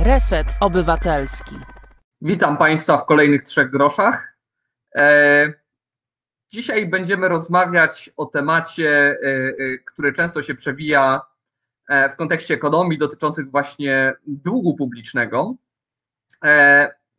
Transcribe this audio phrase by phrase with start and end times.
[0.00, 1.56] Reset Obywatelski.
[2.20, 4.36] Witam Państwa w kolejnych trzech groszach.
[4.94, 5.52] E,
[6.48, 11.20] dzisiaj będziemy rozmawiać o temacie, e, e, który często się przewija
[12.12, 15.54] w kontekście ekonomii, dotyczących właśnie długu publicznego.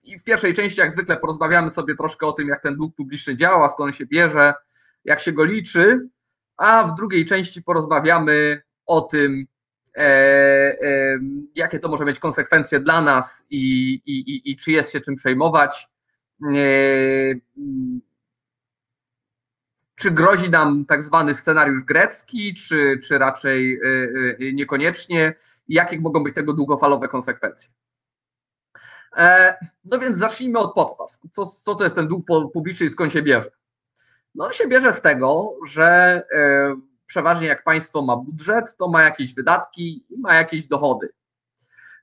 [0.04, 3.38] I w pierwszej części, jak zwykle, porozmawiamy sobie troszkę o tym, jak ten dług publiczny
[3.38, 4.54] działa, skąd się bierze,
[5.06, 6.10] jak się go liczy,
[6.58, 8.62] a w drugiej części porozmawiamy
[8.92, 9.48] o tym,
[9.98, 10.04] E,
[10.82, 11.20] e,
[11.56, 15.90] jakie to może mieć konsekwencje dla nas i, i, i czy jest się czym przejmować.
[16.44, 16.56] E,
[19.96, 23.80] czy grozi nam tak zwany scenariusz grecki, czy, czy raczej
[24.54, 25.36] niekoniecznie?
[25.68, 27.72] Jakie mogą być tego długofalowe konsekwencje?
[29.86, 31.08] No więc zacznijmy od podstaw.
[31.32, 33.52] Co, co to jest ten dług publiczny i skąd się bierze?
[34.36, 36.22] No on się bierze z tego, że
[37.12, 41.10] przeważnie jak państwo ma budżet, to ma jakieś wydatki i ma jakieś dochody.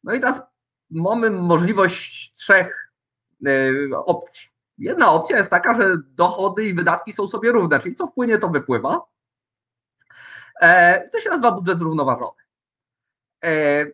[0.04, 0.42] No i teraz
[0.90, 2.92] mamy możliwość trzech
[3.46, 3.50] e,
[4.06, 4.48] opcji.
[4.78, 8.48] Jedna opcja jest taka, że dochody i wydatki są sobie równe, czyli co wpłynie, to
[8.48, 9.00] wypływa.
[10.60, 12.42] E, I to się nazywa budżet zrównoważony.
[13.44, 13.86] E,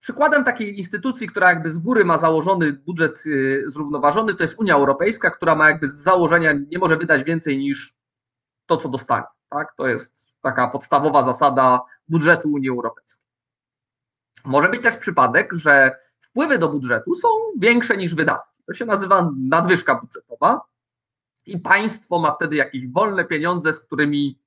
[0.00, 3.24] przykładem takiej instytucji, która jakby z góry ma założony budżet
[3.66, 7.96] zrównoważony, to jest Unia Europejska, która ma jakby z założenia nie może wydać więcej niż
[8.66, 9.26] to, co dostanie.
[9.48, 9.74] Tak?
[9.76, 13.26] To jest taka podstawowa zasada budżetu Unii Europejskiej.
[14.44, 18.62] Może być też przypadek, że wpływy do budżetu są większe niż wydatki.
[18.66, 20.60] To się nazywa nadwyżka budżetowa
[21.46, 24.38] i państwo ma wtedy jakieś wolne pieniądze, z którymi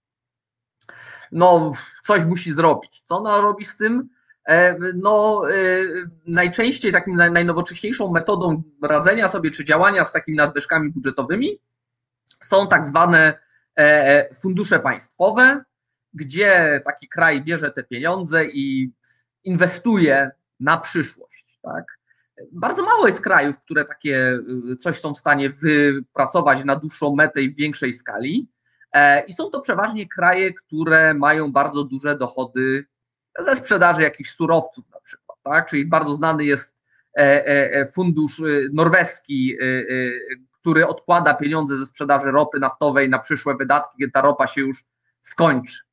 [1.32, 1.72] no,
[2.06, 3.02] coś musi zrobić.
[3.02, 4.10] Co ona robi z tym?
[4.46, 5.56] E, no, e,
[6.26, 11.60] najczęściej takim najnowocześniejszą metodą radzenia sobie czy działania z takimi nadwyżkami budżetowymi
[12.44, 13.40] są tak zwane
[13.76, 15.64] e, fundusze państwowe,
[16.14, 18.92] gdzie taki kraj bierze te pieniądze i
[19.44, 21.60] inwestuje na przyszłość.
[21.62, 22.00] Tak?
[22.52, 24.40] Bardzo mało jest krajów, które takie
[24.72, 28.50] y, coś są w stanie wypracować na dłuższą metę i w większej skali.
[28.94, 32.86] E, I są to przeważnie kraje, które mają bardzo duże dochody
[33.40, 35.38] ze sprzedaży jakichś surowców, na przykład.
[35.44, 35.70] Tak?
[35.70, 36.84] Czyli bardzo znany jest
[37.18, 43.56] e, e, fundusz y, norweski, y, który odkłada pieniądze ze sprzedaży ropy naftowej na przyszłe
[43.58, 44.84] wydatki, kiedy ta ropa się już
[45.22, 45.89] skończy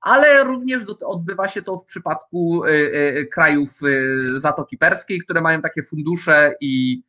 [0.00, 5.62] ale również odbywa się to w przypadku y, y, krajów y, Zatoki Perskiej, które mają
[5.62, 7.02] takie fundusze i,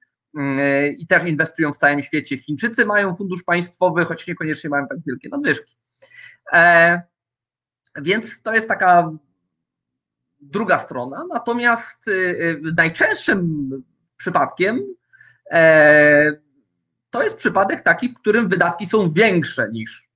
[0.98, 2.38] i też inwestują w całym świecie.
[2.38, 5.78] Chińczycy mają fundusz państwowy, choć niekoniecznie mają tak wielkie nadwyżki.
[6.54, 7.02] E,
[7.96, 9.12] więc to jest taka
[10.40, 11.26] druga strona.
[11.34, 12.10] Natomiast
[12.78, 13.70] najczęstszym
[14.18, 14.82] przypadkiem
[15.52, 16.32] e,
[17.10, 20.10] to jest przypadek taki, w którym wydatki są większe niż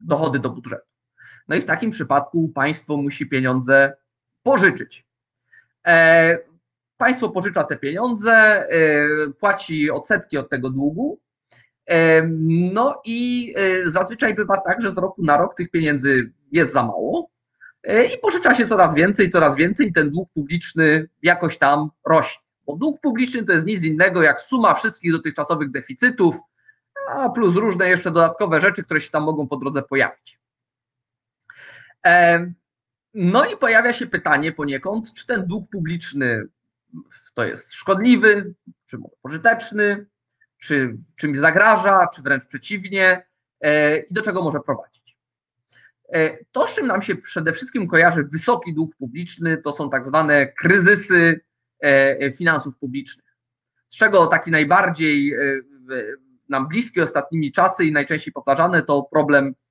[0.00, 0.91] dochody do budżetu.
[1.48, 3.96] No i w takim przypadku państwo musi pieniądze
[4.42, 5.06] pożyczyć.
[5.86, 6.38] E,
[6.96, 8.66] państwo pożycza te pieniądze, e,
[9.38, 11.20] płaci odsetki od tego długu.
[11.86, 12.22] E,
[12.72, 13.54] no i
[13.86, 17.30] zazwyczaj bywa tak, że z roku na rok tych pieniędzy jest za mało
[18.14, 22.42] i pożycza się coraz więcej, coraz więcej i ten dług publiczny jakoś tam rośnie.
[22.66, 26.36] Bo dług publiczny to jest nic innego jak suma wszystkich dotychczasowych deficytów,
[27.10, 30.41] a plus różne jeszcze dodatkowe rzeczy, które się tam mogą po drodze pojawić.
[33.14, 36.46] No i pojawia się pytanie poniekąd, czy ten dług publiczny
[37.34, 38.54] to jest szkodliwy,
[38.86, 40.06] czy pożyteczny,
[40.58, 43.26] czy czymś zagraża, czy wręcz przeciwnie
[43.60, 45.16] e, i do czego może prowadzić.
[46.08, 50.04] E, to, z czym nam się przede wszystkim kojarzy wysoki dług publiczny, to są tak
[50.06, 51.40] zwane kryzysy
[51.80, 53.36] e, finansów publicznych.
[53.88, 55.34] Z czego taki najbardziej
[56.48, 59.61] nam bliski ostatnimi czasy i najczęściej powtarzany to problem E, e,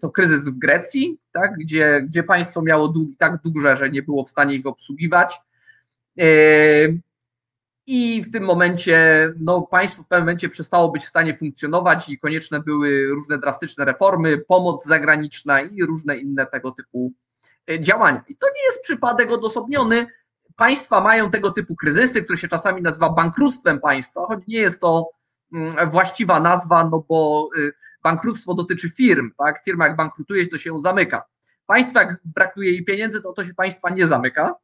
[0.00, 4.24] to kryzys w Grecji, tak, gdzie, gdzie państwo miało długi tak duże, że nie było
[4.24, 5.40] w stanie ich obsługiwać.
[6.20, 6.26] E,
[7.86, 8.98] I w tym momencie
[9.40, 13.84] no, państwo w pewnym momencie przestało być w stanie funkcjonować i konieczne były różne drastyczne
[13.84, 17.12] reformy, pomoc zagraniczna i różne inne tego typu
[17.80, 18.24] działania.
[18.28, 20.06] I to nie jest przypadek odosobniony.
[20.56, 25.10] Państwa mają tego typu kryzysy, które się czasami nazywa bankructwem państwa, choć nie jest to
[25.52, 27.72] mm, właściwa nazwa, no bo y,
[28.04, 29.62] bankructwo dotyczy firm, tak?
[29.64, 31.22] Firma jak bankrutuje, to się ją zamyka.
[31.66, 34.54] Państwo jak brakuje jej pieniędzy, to to się państwa nie zamyka.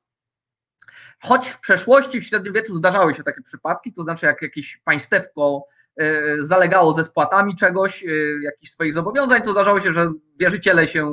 [1.23, 5.65] Choć w przeszłości, w średniowieczu zdarzały się takie przypadki, to znaczy jak jakieś państewko
[5.97, 8.07] e, zalegało ze spłatami czegoś, e,
[8.43, 11.13] jakichś swoich zobowiązań, to zdarzało się, że wierzyciele się,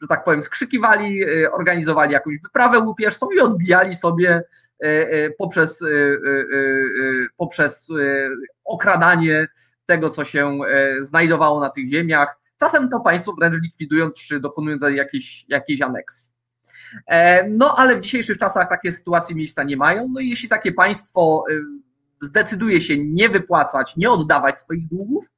[0.00, 4.42] że tak powiem, skrzykiwali, e, organizowali jakąś wyprawę łupieżcą i odbijali sobie
[5.38, 5.84] poprzez,
[7.36, 7.88] poprzez
[8.64, 9.48] okradanie
[9.92, 14.82] tego, co się e, znajdowało na tych ziemiach, czasem to państwo wręcz likwidując czy dokonując
[14.82, 16.32] jakiejś, jakiejś aneksji.
[17.06, 20.08] E, no ale w dzisiejszych czasach takie sytuacje miejsca nie mają.
[20.12, 21.60] No i jeśli takie państwo y,
[22.22, 25.30] zdecyduje się nie wypłacać, nie oddawać swoich długów,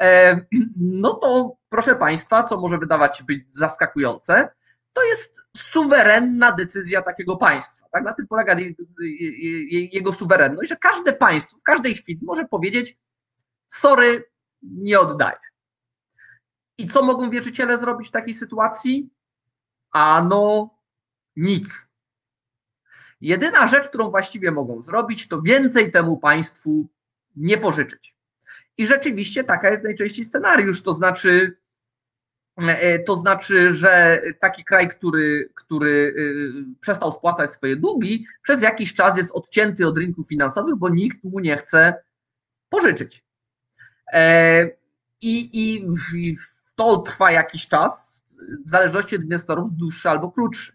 [0.00, 0.40] e,
[0.76, 4.48] no to proszę Państwa, co może wydawać być zaskakujące,
[4.92, 7.86] to jest suwerenna decyzja takiego państwa.
[7.92, 8.04] Tak?
[8.04, 8.56] Na tym polega
[9.92, 12.96] jego suwerenność, że każde państwo w każdej chwili może powiedzieć:
[13.74, 14.24] Sorry,
[14.62, 15.38] nie oddaję.
[16.78, 19.10] I co mogą wierzyciele zrobić w takiej sytuacji?
[19.90, 20.70] Ano
[21.36, 21.88] nic.
[23.20, 26.88] Jedyna rzecz, którą właściwie mogą zrobić, to więcej temu państwu
[27.36, 28.16] nie pożyczyć.
[28.78, 31.56] I rzeczywiście taka jest najczęściej scenariusz, to znaczy,
[32.56, 38.94] e, to znaczy, że taki kraj, który, który e, przestał spłacać swoje długi, przez jakiś
[38.94, 42.04] czas jest odcięty od rynków finansowych, bo nikt mu nie chce
[42.68, 43.23] pożyczyć.
[44.12, 44.64] E,
[45.20, 46.36] I, i, i
[46.76, 48.22] to trwa jakiś czas,
[48.66, 50.72] w zależności od inwestorów, dłuższy albo krótszy.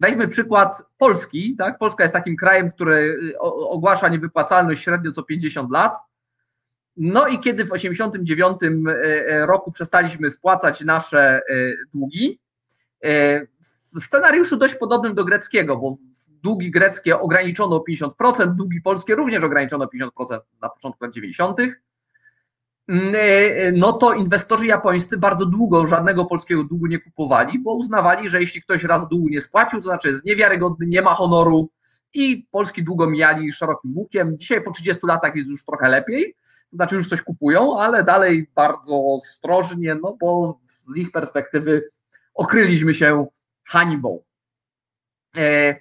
[0.00, 1.56] Weźmy przykład Polski.
[1.58, 1.78] Tak?
[1.78, 3.16] Polska jest takim krajem, który
[3.68, 5.96] ogłasza niewypłacalność średnio co 50 lat.
[6.96, 9.00] No i kiedy w 1989 y,
[9.32, 11.40] y, roku przestaliśmy spłacać nasze
[11.94, 12.38] długi,
[13.94, 15.96] w scenariuszu dość podobnym do greckiego, bo
[16.42, 21.58] długi greckie ograniczono o 50%, długi polskie również ograniczono o 50% na początku lat 90.
[22.88, 27.74] Mm, e, e, no to inwestorzy japońscy bardzo długo żadnego polskiego długu nie kupowali, bo
[27.74, 31.70] uznawali, że jeśli ktoś raz długu nie spłacił, to znaczy jest niewiarygodny, nie ma honoru
[32.14, 34.38] i polski długo mijali szerokim łukiem.
[34.38, 36.34] Dzisiaj po 30 latach jest już trochę lepiej,
[36.70, 40.60] to znaczy już coś kupują, ale dalej bardzo ostrożnie, no bo
[40.94, 41.90] z ich perspektywy
[42.34, 43.26] okryliśmy się
[43.64, 44.22] hańbą.
[45.36, 45.76] E,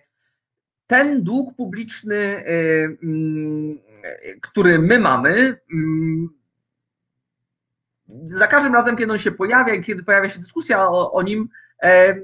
[0.87, 3.79] ten dług publiczny, mm,
[4.41, 6.40] który my mamy, mm,
[8.27, 11.49] za każdym razem, kiedy on się pojawia i kiedy pojawia się dyskusja o, o nim,
[11.83, 12.15] e,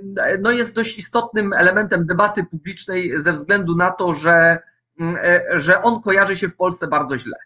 [0.41, 4.59] no jest dość istotnym elementem debaty publicznej ze względu na to, że,
[4.99, 7.37] mm, e, że on kojarzy się w Polsce bardzo źle.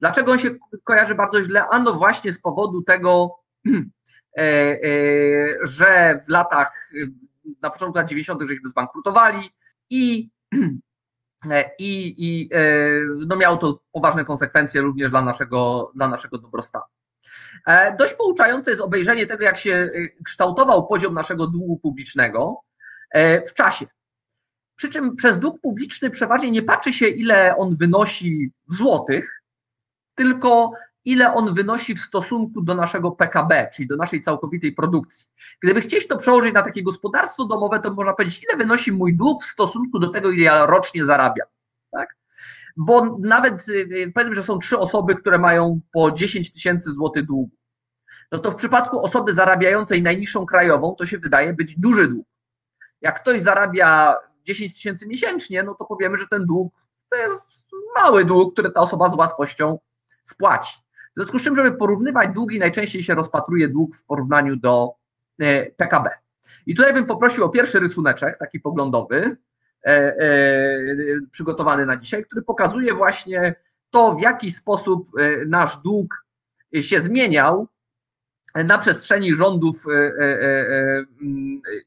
[0.00, 0.50] Dlaczego on się
[0.84, 1.66] kojarzy bardzo źle?
[1.66, 3.30] Ano właśnie z powodu tego,
[4.38, 4.78] e,
[5.62, 6.90] że w latach,
[7.62, 8.42] na początku lat 90.
[8.48, 9.50] żeśmy zbankrutowali
[9.90, 10.30] i,
[11.78, 12.50] i, i
[13.26, 16.84] no miało to poważne konsekwencje również dla naszego, dla naszego dobrostanu.
[17.66, 19.88] E, dość pouczające jest obejrzenie tego, jak się e,
[20.24, 22.60] kształtował poziom naszego długu publicznego
[23.10, 23.86] e, w czasie.
[24.76, 29.42] Przy czym przez dług publiczny przeważnie nie patrzy się, ile on wynosi w złotych,
[30.14, 30.72] tylko
[31.04, 35.26] ile on wynosi w stosunku do naszego PKB, czyli do naszej całkowitej produkcji.
[35.62, 39.42] Gdyby chcieć to przełożyć na takie gospodarstwo domowe, to można powiedzieć, ile wynosi mój dług
[39.42, 41.48] w stosunku do tego, ile ja rocznie zarabiam.
[41.90, 42.16] Tak?
[42.76, 43.66] bo nawet
[44.14, 47.55] powiedzmy, że są trzy osoby, które mają po 10 tysięcy złotych długu,
[48.32, 52.26] no to w przypadku osoby zarabiającej najniższą krajową to się wydaje być duży dług.
[53.00, 54.14] Jak ktoś zarabia
[54.44, 56.74] 10 tysięcy miesięcznie, no to powiemy, że ten dług
[57.10, 59.78] to jest mały dług, który ta osoba z łatwością
[60.24, 60.74] spłaci.
[61.16, 64.94] W związku z czym, żeby porównywać długi, najczęściej się rozpatruje dług w porównaniu do
[65.42, 66.10] y, PKB.
[66.66, 69.36] I tutaj bym poprosił o pierwszy rysuneczek, taki poglądowy.
[69.86, 70.78] E, e,
[71.30, 73.54] przygotowany na dzisiaj, który pokazuje właśnie
[73.90, 76.26] to, w jaki sposób e, nasz dług
[76.80, 77.68] się zmieniał
[78.64, 79.84] na przestrzeni rządów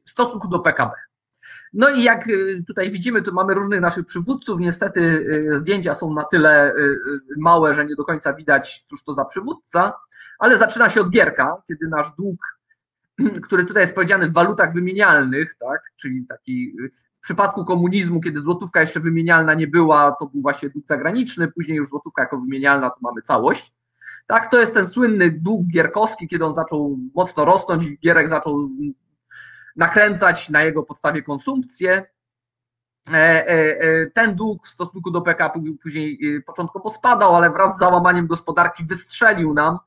[0.06, 0.92] w stosunku do PKB.
[1.74, 2.28] No i jak
[2.68, 4.60] tutaj widzimy, tu mamy różnych naszych przywódców.
[4.60, 6.74] Niestety zdjęcia są na tyle
[7.38, 9.94] małe, że nie do końca widać, cóż to za przywódca,
[10.40, 12.60] ale zaczyna się od Gierka, kiedy nasz dług,
[13.46, 16.76] który tutaj jest powiedziany w walutach wymienialnych, tak, czyli taki
[17.20, 21.78] w przypadku komunizmu, kiedy złotówka jeszcze wymienialna nie była, to był właśnie dług zagraniczny, później
[21.78, 23.74] już złotówka jako wymienialna, to mamy całość.
[24.30, 28.70] Tak, to jest ten słynny dług gierkowski, kiedy on zaczął mocno rosnąć, Gierek zaczął
[29.76, 32.06] nakręcać na jego podstawie konsumpcję.
[33.08, 37.80] E, e, e, ten dług w stosunku do PKP później początkowo spadał, ale wraz z
[37.80, 39.78] załamaniem gospodarki wystrzelił nam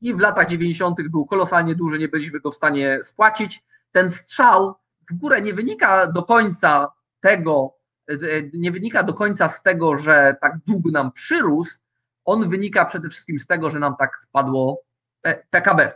[0.00, 1.08] i w latach 90.
[1.08, 3.64] był kolosalnie duży, nie byliśmy go w stanie spłacić.
[3.92, 4.74] Ten strzał
[5.10, 7.74] w górę nie wynika do końca tego,
[8.54, 11.85] nie wynika do końca z tego, że tak dług nam przyrósł,
[12.26, 14.82] on wynika przede wszystkim z tego, że nam tak spadło
[15.50, 15.92] PKB.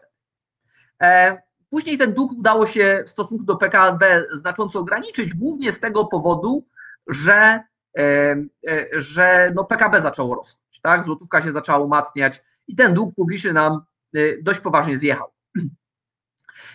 [1.03, 6.05] E, później ten dług udało się w stosunku do PKB znacząco ograniczyć, głównie z tego
[6.05, 6.67] powodu,
[7.07, 7.61] że,
[7.99, 8.03] e,
[8.69, 11.05] e, że no PKB zaczęło rosnąć, tak?
[11.05, 13.81] Złotówka się zaczęła umacniać i ten dług publiczny nam
[14.43, 15.33] dość poważnie zjechał.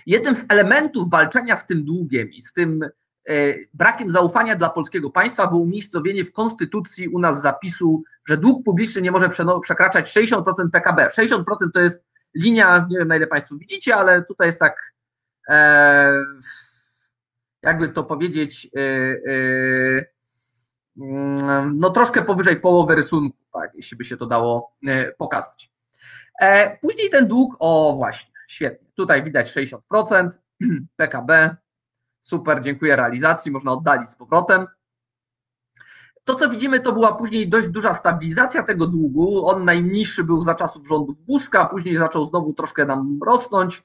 [0.05, 2.89] Jednym z elementów walczenia z tym długiem i z tym
[3.73, 9.01] brakiem zaufania dla polskiego państwa było umiejscowienie w konstytucji u nas zapisu, że dług publiczny
[9.01, 9.29] nie może
[9.61, 11.09] przekraczać 60% PKB.
[11.17, 12.05] 60% to jest
[12.35, 14.93] linia, nie wiem na ile Państwo widzicie, ale tutaj jest tak,
[15.49, 16.25] e,
[17.61, 20.05] jakby to powiedzieć, e, e,
[20.97, 25.71] mm, no troszkę powyżej połowy rysunku, tak, jeśli by się to dało e, pokazać.
[26.41, 30.29] E, później ten dług, o właśnie, świetnie, tutaj widać 60%,
[30.97, 31.55] PKB,
[32.25, 34.67] super, dziękuję realizacji, można oddalić z powrotem.
[36.23, 39.47] To, co widzimy, to była później dość duża stabilizacja tego długu.
[39.47, 43.83] On najniższy był za czasów rządów Buzka, później zaczął znowu troszkę nam rosnąć.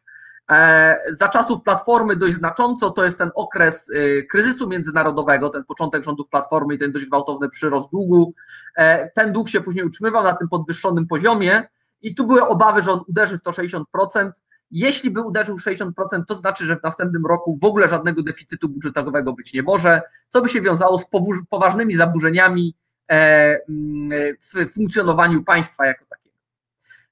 [0.51, 6.05] E, za czasów Platformy dość znacząco to jest ten okres e, kryzysu międzynarodowego, ten początek
[6.05, 8.35] rządów Platformy i ten dość gwałtowny przyrost długu.
[8.77, 11.69] E, ten dług się później utrzymywał na tym podwyższonym poziomie
[12.03, 14.31] i tu były obawy, że on uderzy w 160%.
[14.71, 15.91] Jeśli by uderzył 60%,
[16.29, 20.43] to znaczy, że w następnym roku w ogóle żadnego deficytu budżetowego być nie może, co
[20.43, 21.07] by się wiązało z
[21.51, 22.75] poważnymi zaburzeniami
[23.09, 26.37] mm, w funkcjonowaniu państwa jako takiego.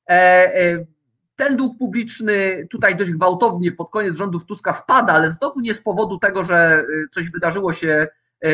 [0.08, 0.14] E,
[0.54, 0.86] e,
[1.36, 5.80] ten dług publiczny tutaj dość gwałtownie pod koniec rządów Tuska spada, ale znowu nie z
[5.80, 8.06] powodu tego, że e, coś wydarzyło się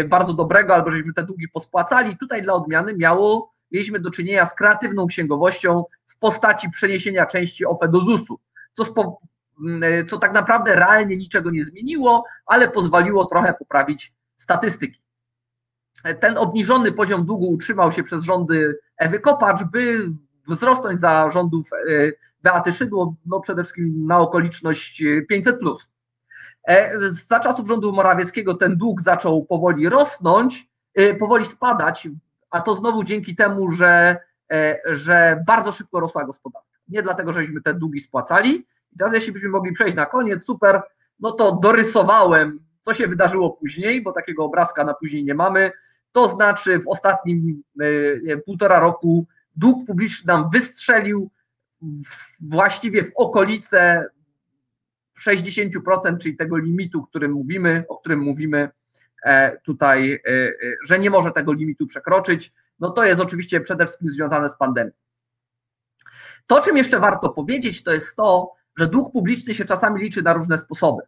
[0.09, 2.17] bardzo dobrego albo żeśmy te długi pospłacali.
[2.17, 7.89] Tutaj dla odmiany miało, mieliśmy do czynienia z kreatywną księgowością w postaci przeniesienia części OFE
[7.89, 8.39] do ZUS-u
[8.75, 9.19] co, spo,
[9.61, 15.05] mm, co tak naprawdę realnie niczego nie zmieniło, ale pozwoliło trochę poprawić statystyki.
[16.21, 20.11] Ten obniżony poziom długu utrzymał się przez rządy Ewy Kopacz, by
[20.49, 22.13] wzrosnąć za rządów e,
[22.43, 25.59] Beaty Szydło, no przede wszystkim na okoliczność 500.
[26.69, 32.09] E, za czasów rządu Morawieckiego ten dług zaczął powoli rosnąć, e, powoli spadać,
[32.51, 34.17] a to znowu dzięki temu, że,
[34.93, 38.67] że bardzo szybko rosła gospodarka nie dlatego, żeśmy te długi spłacali.
[38.93, 40.83] I teraz, jeśli byśmy mogli przejść na koniec, super,
[41.21, 45.73] no to dorysowałem, co się wydarzyło później, bo takiego obrazka na później nie mamy.
[46.13, 49.27] To znaczy, w ostatnim y, półtora roku
[49.57, 51.31] dług publiczny nam wystrzelił
[52.41, 54.07] właściwie w okolice
[55.29, 58.69] 60%, czyli tego limitu, którym mówimy, o którym mówimy
[59.25, 60.21] e, tutaj, e,
[60.85, 62.53] że nie może tego limitu przekroczyć.
[62.81, 64.91] No to jest oczywiście przede wszystkim związane z pandemią.
[66.47, 70.33] To, czym jeszcze warto powiedzieć, to jest to, że dług publiczny się czasami liczy na
[70.33, 71.03] różne sposoby.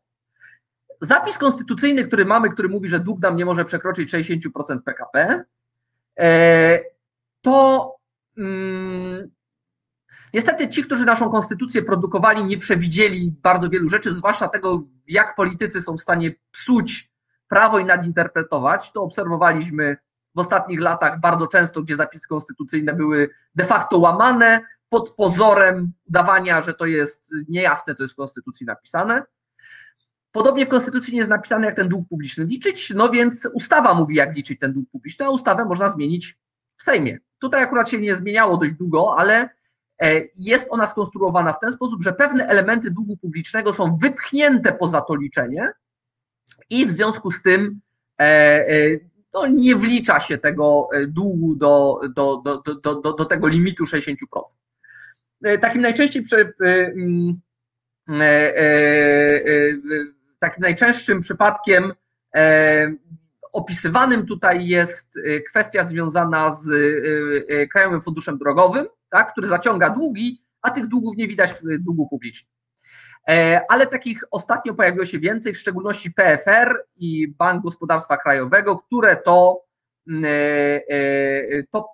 [1.01, 5.45] Zapis konstytucyjny, który mamy, który mówi, że dług nam nie może przekroczyć 60% PKP,
[6.19, 6.79] e,
[7.43, 7.97] to
[8.39, 9.31] mm,
[10.35, 15.83] niestety ci, którzy naszą konstytucję produkowali, nie przewidzieli bardzo wielu rzeczy, zwłaszcza tego, jak politycy
[15.83, 17.11] są w stanie psuć
[17.49, 18.93] prawo i nadinterpretować.
[18.93, 19.97] To obserwowaliśmy
[20.35, 26.63] w ostatnich latach bardzo często, gdzie zapisy konstytucyjne były de facto łamane, pod pozorem dawania,
[26.63, 29.23] że to jest niejasne, to jest w Konstytucji napisane.
[30.33, 34.15] Podobnie w Konstytucji nie jest napisane, jak ten dług publiczny liczyć, no więc ustawa mówi,
[34.17, 36.39] jak liczyć ten dług publiczny, a ustawę można zmienić
[36.77, 37.19] w Sejmie.
[37.39, 39.49] Tutaj akurat się nie zmieniało dość długo, ale
[40.03, 45.01] e, jest ona skonstruowana w ten sposób, że pewne elementy długu publicznego są wypchnięte poza
[45.01, 45.73] to liczenie
[46.71, 47.81] i w związku z tym
[48.21, 48.99] e, e,
[49.35, 54.15] no, nie wlicza się tego długu do, do, do, do, do, do tego limitu 60%.
[55.45, 57.41] E, takim najczęściej e, mm,
[58.21, 58.53] e,
[60.39, 61.93] takim najczęstszym przypadkiem
[63.53, 66.69] opisywanym tutaj jest kwestia związana z
[67.73, 72.53] Krajowym Funduszem Drogowym, tak, który zaciąga długi, a tych długów nie widać w długu publicznym.
[73.69, 79.65] Ale takich ostatnio pojawiło się więcej, w szczególności PFR i Bank Gospodarstwa Krajowego, które to,
[80.09, 80.25] mm,
[81.71, 81.89] to,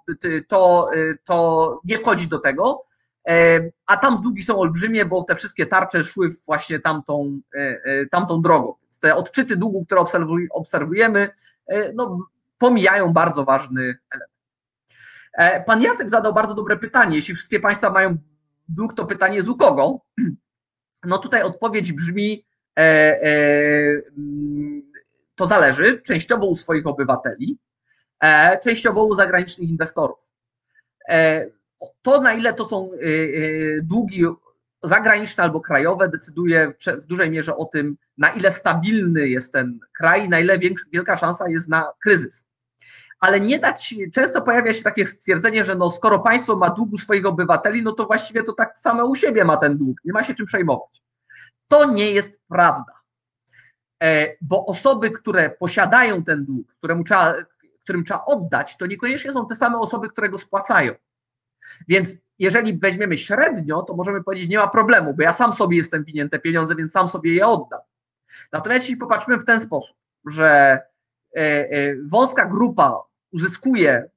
[0.49, 0.89] to,
[1.25, 2.85] to nie wchodzi do tego.
[3.29, 8.07] E, a tam długi są olbrzymie, bo te wszystkie tarcze szły właśnie tamtą, e, e,
[8.07, 8.75] tamtą drogą.
[8.83, 10.05] Więc te odczyty długu, które
[10.51, 11.31] obserwujemy,
[11.95, 12.19] no,
[12.59, 14.33] pomijają bardzo ważny element.
[15.67, 17.17] Pan Jacek zadał bardzo dobre pytanie.
[17.17, 18.17] Jeśli wszystkie państwa mają
[18.69, 20.01] dług, to pytanie jest u kogo?
[21.05, 22.47] No tutaj odpowiedź brzmi,
[25.35, 27.59] to zależy, częściowo u swoich obywateli,
[28.63, 30.33] częściowo u zagranicznych inwestorów
[32.03, 34.25] to, na ile to są y, y, długi
[34.83, 36.73] zagraniczne albo krajowe, decyduje
[37.03, 40.59] w dużej mierze o tym, na ile stabilny jest ten kraj, na ile
[40.93, 42.47] wielka szansa jest na kryzys.
[43.21, 47.27] Ale nie dać, często pojawia się takie stwierdzenie, że no skoro państwo ma długu swoich
[47.27, 50.35] obywateli, no to właściwie to tak samo u siebie ma ten dług, nie ma się
[50.35, 51.03] czym przejmować.
[51.69, 53.03] To nie jest prawda.
[54.03, 57.35] E, bo osoby, które posiadają ten dług, któremu trzeba,
[57.85, 60.93] którym trzeba oddać, to niekoniecznie są te same osoby, które go spłacają.
[61.89, 66.05] Więc jeżeli weźmiemy średnio, to możemy powiedzieć, nie ma problemu, bo ja sam sobie jestem
[66.05, 67.81] winien te pieniądze, więc sam sobie je oddam.
[68.53, 70.81] Natomiast jeśli popatrzymy w ten sposób, że
[71.37, 73.03] e, e, wąska grupa
[73.33, 74.11] uzyskuje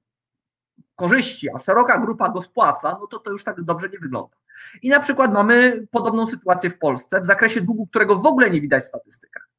[0.95, 4.37] korzyści, a szeroka grupa go spłaca, no to to już tak dobrze nie wygląda.
[4.81, 8.61] I na przykład mamy podobną sytuację w Polsce w zakresie długu, którego w ogóle nie
[8.61, 9.49] widać w statystykach.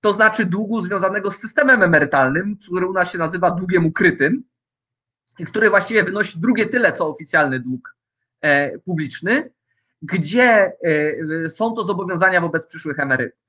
[0.00, 4.44] To znaczy długu związanego z systemem emerytalnym, który u nas się nazywa długiem ukrytym,
[5.46, 7.96] który właściwie wynosi drugie tyle, co oficjalny dług
[8.40, 9.50] e, publiczny,
[10.02, 10.72] gdzie
[11.44, 13.44] e, są to zobowiązania wobec przyszłych emerytów.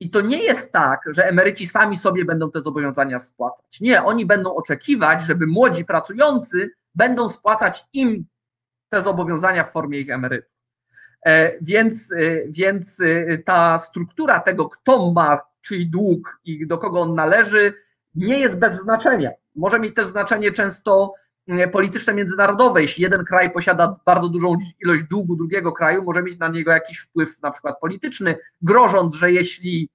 [0.00, 3.80] I to nie jest tak, że emeryci sami sobie będą te zobowiązania spłacać.
[3.80, 8.24] Nie, oni będą oczekiwać, żeby młodzi pracujący będą spłacać im
[8.88, 10.50] te zobowiązania w formie ich emerytur.
[11.26, 12.14] E, więc,
[12.48, 12.98] więc
[13.44, 17.74] ta struktura tego, kto ma czyj dług i do kogo on należy,
[18.14, 19.30] nie jest bez znaczenia.
[19.56, 21.14] Może mieć też znaczenie często
[21.48, 22.82] mm, polityczne międzynarodowe.
[22.82, 26.98] Jeśli jeden kraj posiada bardzo dużą ilość długu drugiego kraju, może mieć na niego jakiś
[26.98, 29.88] wpływ na przykład polityczny, grożąc, że jeśli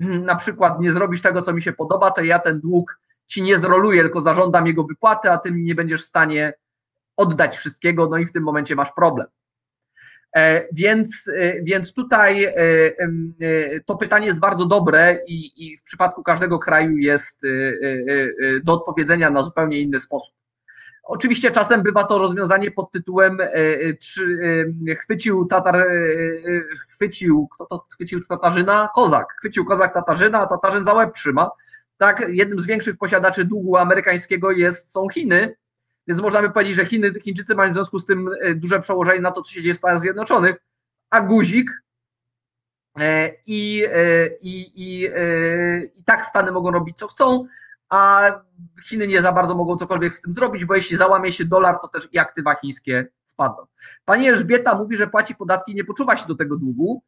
[0.00, 3.42] mm, na przykład nie zrobisz tego, co mi się podoba, to ja ten dług ci
[3.42, 6.54] nie zroluję, tylko zażądam jego wypłaty, a ty mi nie będziesz w stanie
[7.16, 9.26] oddać wszystkiego, no i w tym momencie masz problem.
[10.36, 12.52] E, więc, e, więc tutaj e,
[13.86, 17.42] to pytanie jest bardzo dobre i, i w przypadku każdego kraju jest
[18.64, 20.34] do odpowiedzenia na zupełnie inny sposób.
[21.02, 23.38] Oczywiście czasem bywa to rozwiązanie pod tytułem
[24.00, 24.24] czy
[25.00, 25.86] chwycił Tatar,
[26.88, 28.88] chwycił, kto to chwycił Tatarzyna?
[28.94, 29.26] Kozak.
[29.38, 31.50] Chwycił Kozak Tatarzyna, a Tatarzyn za łeb trzyma.
[31.98, 35.56] Tak, jednym z większych posiadaczy długu amerykańskiego jest, są Chiny,
[36.10, 39.20] więc można by powiedzieć, że Chiny, Chińczycy mają w związku z tym e, duże przełożenie
[39.20, 40.56] na to, co się dzieje w Stanach Zjednoczonych,
[41.10, 41.70] a guzik
[42.98, 45.08] e, i, e, i, i,
[45.94, 47.44] i tak Stany mogą robić co chcą,
[47.88, 48.30] a
[48.88, 51.88] Chiny nie za bardzo mogą cokolwiek z tym zrobić, bo jeśli załamie się dolar, to
[51.88, 53.66] też i aktywa chińskie spadną.
[54.04, 57.02] Pani Elżbieta mówi, że płaci podatki i nie poczuwa się do tego długu,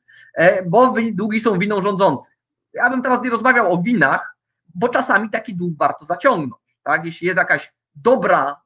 [0.67, 2.35] bo długi są winą rządzących.
[2.73, 4.37] Ja bym teraz nie rozmawiał o winach,
[4.75, 6.79] bo czasami taki dług warto zaciągnąć.
[6.83, 7.05] Tak?
[7.05, 8.63] Jeśli jest jakaś dobra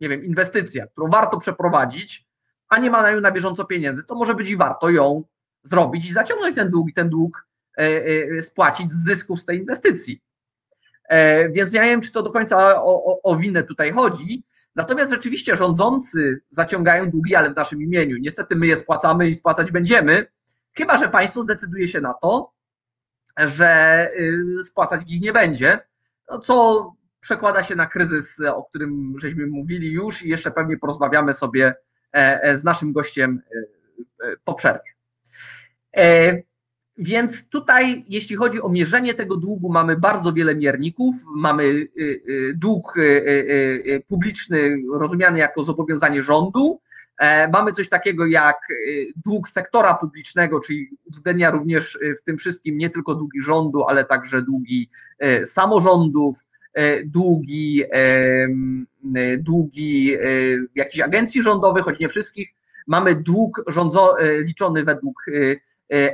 [0.00, 2.26] nie wiem, inwestycja, którą warto przeprowadzić,
[2.68, 5.24] a nie ma na nią na bieżąco pieniędzy, to może być i warto ją
[5.62, 7.48] zrobić i zaciągnąć ten dług i ten dług
[7.78, 7.82] e,
[8.38, 10.22] e, spłacić z zysków z tej inwestycji.
[11.08, 14.44] E, więc ja nie wiem, czy to do końca o, o, o winę tutaj chodzi.
[14.74, 18.16] Natomiast rzeczywiście rządzący zaciągają długi, ale w naszym imieniu.
[18.20, 20.26] Niestety my je spłacamy i spłacać będziemy,
[20.72, 22.52] chyba że państwo zdecyduje się na to,
[23.38, 24.08] że
[24.60, 25.78] y, spłacać ich nie będzie,
[26.30, 26.95] no co
[27.26, 31.74] przekłada się na kryzys, o którym żeśmy mówili już i jeszcze pewnie porozmawiamy sobie
[32.14, 33.42] e, e, z naszym gościem
[34.22, 34.90] e, po przerwie.
[36.98, 41.14] Więc tutaj, jeśli chodzi o mierzenie tego długu, mamy bardzo wiele mierników.
[41.36, 41.86] Mamy
[42.54, 42.94] dług
[44.08, 46.80] publiczny rozumiany jako zobowiązanie rządu.
[47.52, 48.56] Mamy coś takiego jak
[49.24, 54.42] dług sektora publicznego, czyli uwzględnia również w tym wszystkim nie tylko długi rządu, ale także
[54.42, 54.90] długi
[55.44, 56.55] samorządów, E,
[57.04, 58.48] długi, e,
[59.38, 60.18] długi e,
[60.74, 62.48] jakichś agencji rządowych, choć nie wszystkich.
[62.86, 65.26] Mamy dług rządzo, liczony według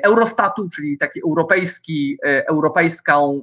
[0.02, 3.42] Eurostatu, czyli taki europejski, europejską,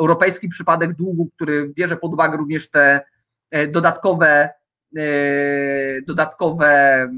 [0.00, 3.00] europejski przypadek długu, który bierze pod uwagę również te
[3.68, 4.50] dodatkowe,
[6.06, 7.08] dodatkowe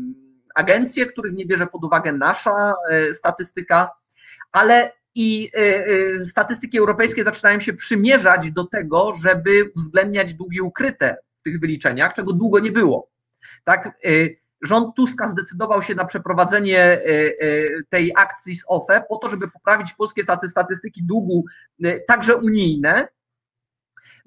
[0.55, 2.75] agencje, których nie bierze pod uwagę nasza
[3.13, 3.91] statystyka,
[4.53, 5.61] ale i y,
[6.21, 12.15] y, statystyki europejskie zaczynają się przymierzać do tego, żeby uwzględniać długi ukryte w tych wyliczeniach,
[12.15, 13.09] czego długo nie było.
[13.65, 17.01] Tak, y, rząd Tuska zdecydował się na przeprowadzenie
[17.89, 21.45] tej akcji z OFE po to, żeby poprawić polskie statystyki długu,
[22.07, 23.09] także unijne,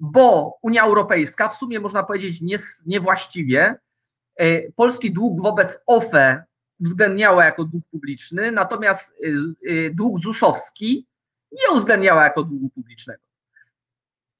[0.00, 2.40] bo Unia Europejska, w sumie można powiedzieć
[2.86, 3.74] niewłaściwie,
[4.76, 6.44] polski dług wobec OFE
[6.82, 11.06] uwzględniała jako dług publiczny, natomiast y, y, dług ZUS-owski
[11.52, 13.22] nie uwzględniała jako długu publicznego.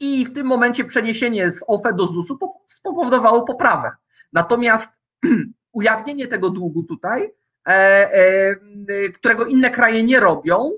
[0.01, 3.91] I w tym momencie przeniesienie z OFE do ZUS-u spowodowało poprawę.
[4.33, 5.01] Natomiast
[5.73, 7.31] ujawnienie tego długu tutaj,
[7.67, 10.71] e, e, którego inne kraje nie robią,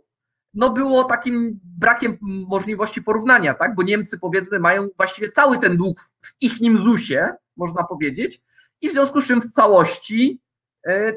[0.54, 3.74] no było takim brakiem możliwości porównania, tak?
[3.74, 8.40] Bo Niemcy powiedzmy mają właściwie cały ten dług w ich nim ZUS-ie, można powiedzieć,
[8.80, 10.40] i w związku z czym w całości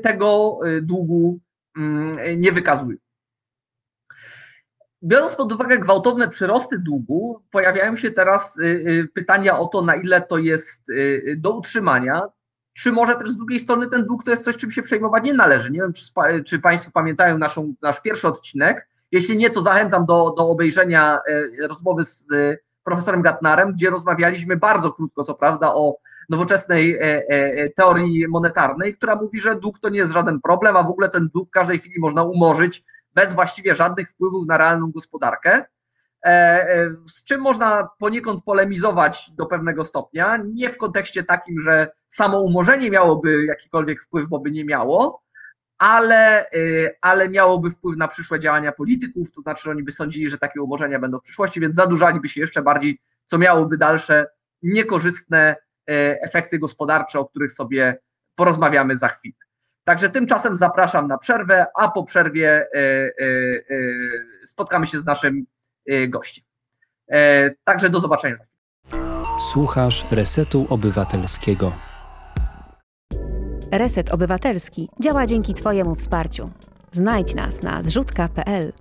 [0.01, 1.39] tego e, długu
[1.77, 2.97] mm, nie wykazują.
[5.03, 10.21] Biorąc pod uwagę gwałtowne przyrosty długu, pojawiają się teraz e, pytania o to, na ile
[10.21, 10.91] to jest
[11.37, 12.21] do utrzymania,
[12.73, 15.33] czy może też z drugiej strony ten dług to jest coś, czym się przejmować nie
[15.33, 15.71] należy.
[15.71, 16.11] Nie wiem, czy,
[16.45, 18.87] czy Państwo pamiętają naszą, nasz pierwszy odcinek.
[19.11, 21.19] Jeśli nie, to zachęcam do, do obejrzenia
[21.69, 22.27] rozmowy z
[22.83, 25.97] profesorem Gatnarem, gdzie rozmawialiśmy bardzo krótko, co prawda, o
[26.29, 30.77] nowoczesnej e, e, e, teorii monetarnej, która mówi, że dług to nie jest żaden problem,
[30.77, 34.57] a w ogóle ten dług w każdej chwili można umorzyć bez właściwie żadnych wpływów na
[34.57, 35.65] realną gospodarkę.
[37.07, 42.89] z czym można poniekąd polemizować do pewnego stopnia, nie w kontekście takim, że samo umorzenie
[42.89, 45.21] miałoby jakikolwiek wpływ, bo by nie miało,
[45.77, 46.49] ale,
[47.01, 50.99] ale miałoby wpływ na przyszłe działania polityków, to znaczy oni by sądzili, że takie umorzenia
[50.99, 54.25] będą w przyszłości, więc zadłużaliby się jeszcze bardziej, co miałoby dalsze
[54.61, 55.55] niekorzystne
[56.21, 57.99] efekty gospodarcze, o których sobie
[58.35, 59.47] porozmawiamy za chwilę.
[59.87, 63.87] Także tymczasem zapraszam na przerwę, a po przerwie e, e, e,
[64.45, 65.45] spotkamy się z naszym
[66.07, 66.45] gościem.
[67.63, 69.23] Także do zobaczenia za chwilę.
[69.53, 71.71] Słuchasz Resetu Obywatelskiego.
[73.71, 76.51] Reset Obywatelski działa dzięki Twojemu wsparciu.
[76.91, 78.73] Znajdź nas na zrzutka.pl.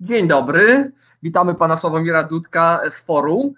[0.00, 3.54] Dzień dobry, witamy pana Sławomira Dudka z forum.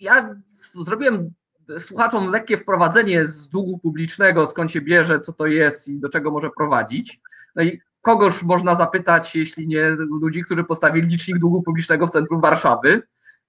[0.00, 0.34] Ja
[0.74, 1.30] zrobiłem
[1.78, 6.30] słuchaczom lekkie wprowadzenie z długu publicznego, skąd się bierze, co to jest i do czego
[6.30, 7.20] może prowadzić.
[7.56, 12.40] No i kogoż można zapytać, jeśli nie ludzi, którzy postawili licznik długu publicznego w centrum
[12.40, 13.02] Warszawy,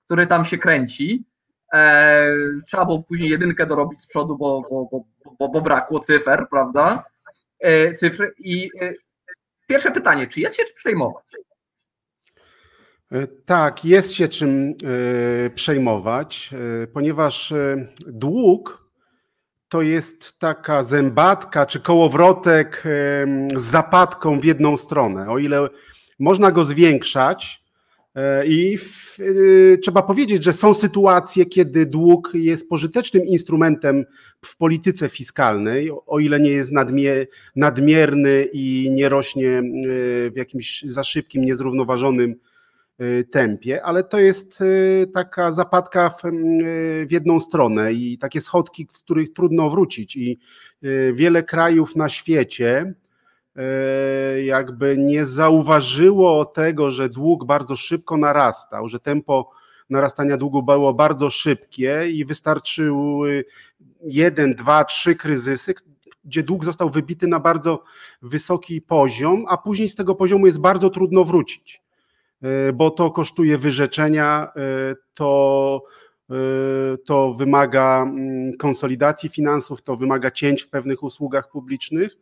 [0.06, 1.24] który tam się kręci.
[1.74, 2.26] E,
[2.68, 5.06] trzeba było później jedynkę dorobić z przodu, bo, bo,
[5.40, 7.04] bo, bo brakło cyfer, prawda?
[7.60, 8.34] E, cyfr.
[8.38, 8.94] I e,
[9.68, 11.26] pierwsze pytanie, czy jest się czym przejmować?
[13.12, 14.74] E, tak, jest się czym
[15.46, 16.50] e, przejmować,
[16.84, 17.54] e, ponieważ
[18.08, 18.86] dług
[19.70, 22.84] to jest taka zębatka czy kołowrotek
[23.56, 25.30] z zapadką w jedną stronę.
[25.30, 25.70] O ile
[26.20, 27.66] można go zwiększać,
[28.46, 29.18] i w,
[29.84, 34.06] trzeba powiedzieć, że są sytuacje, kiedy dług jest pożytecznym instrumentem
[34.42, 36.72] w polityce fiskalnej, o ile nie jest
[37.56, 39.62] nadmierny i nie rośnie
[40.32, 42.36] w jakimś za szybkim, niezrównoważonym
[43.32, 48.88] tempie, ale to jest y, taka zapadka w, y, w, jedną stronę i takie schodki,
[48.92, 50.16] z których trudno wrócić.
[50.16, 50.40] I
[51.14, 52.94] wiele krajów na świecie
[54.44, 59.52] jakby nie zauważyło tego, że dług bardzo szybko narastał, że tempo
[59.90, 63.46] narastania długu było bardzo szybkie i wystarczyły
[64.04, 65.74] jeden, dwa, trzy kryzysy,
[66.26, 67.84] gdzie dług został wybity na bardzo
[68.22, 71.85] wysoki poziom, a później z tego poziomu jest bardzo trudno wrócić.
[72.46, 75.84] E, bo to kosztuje wyrzeczenia, e, to,
[76.30, 76.36] e,
[77.06, 82.18] to wymaga mm, konsolidacji finansów, to wymaga cięć w pewnych usługach publicznych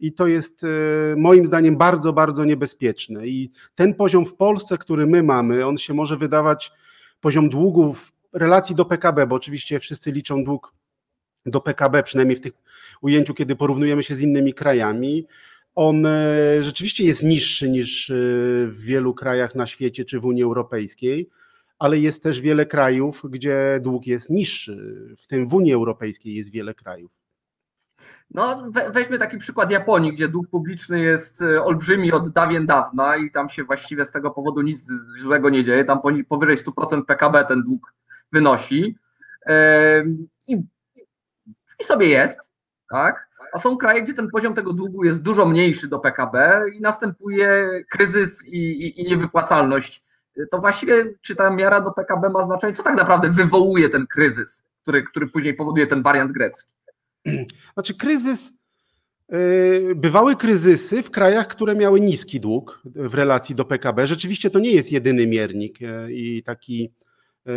[0.00, 0.66] i to jest
[1.16, 3.26] moim zdaniem bardzo, bardzo niebezpieczne.
[3.26, 6.72] I ten poziom w Polsce, który my mamy, on się może wydawać
[7.20, 10.72] poziom długu w relacji do PKB, bo oczywiście wszyscy liczą dług
[11.46, 12.52] do PKB, przynajmniej w tych
[13.00, 15.26] ujęciu, kiedy porównujemy się z innymi krajami,
[15.78, 18.14] on e, rzeczywiście jest niższy niż e,
[18.66, 21.30] w wielu krajach na świecie czy w Unii Europejskiej,
[21.78, 25.06] ale jest też wiele krajów, gdzie dług jest niższy.
[25.18, 27.10] W tym w Unii Europejskiej jest wiele krajów.
[28.30, 33.30] No, weźmy taki przykład Japonii, gdzie dług publiczny jest e, olbrzymi od dawien dawna i
[33.30, 34.86] tam się właściwie z tego powodu nic
[35.18, 35.84] złego nie dzieje.
[35.84, 37.94] Tam powyżej 100% PKB ten dług
[38.32, 38.96] wynosi.
[40.48, 40.56] I,
[41.80, 42.50] i sobie jest,
[42.90, 43.27] tak?
[43.52, 47.68] A są kraje, gdzie ten poziom tego długu jest dużo mniejszy do PKB i następuje
[47.90, 50.02] kryzys i, i, i niewypłacalność.
[50.50, 52.72] To właściwie, czy ta miara do PKB ma znaczenie?
[52.72, 56.74] Co tak naprawdę wywołuje ten kryzys, który, który później powoduje ten wariant grecki?
[57.74, 58.52] Znaczy, kryzys,
[59.28, 64.06] yy, bywały kryzysy w krajach, które miały niski dług w relacji do PKB.
[64.06, 66.92] Rzeczywiście to nie jest jedyny miernik yy, i taki
[67.46, 67.52] yy,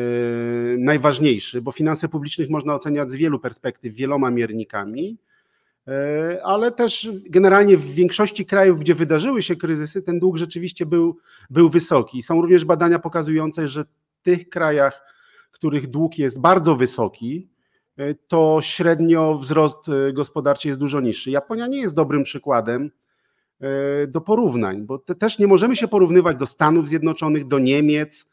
[0.80, 5.18] najważniejszy, bo finanse publicznych można oceniać z wielu perspektyw, wieloma miernikami.
[5.88, 11.18] E, ale też generalnie w większości krajów, gdzie wydarzyły się kryzysy, ten dług rzeczywiście był,
[11.50, 12.24] był wysoki.
[12.24, 15.06] Są również badania pokazujące, że w tych krajach,
[15.52, 17.50] których dług jest bardzo wysoki,
[17.98, 21.32] e, to średnio wzrost e, gospodarczy jest dużo niższy.
[21.32, 22.92] Japonia nie jest dobrym przykładem
[24.08, 28.28] do porównań, bo też nie możemy się porównywać do Stanów Zjednoczonych, do Niemiec,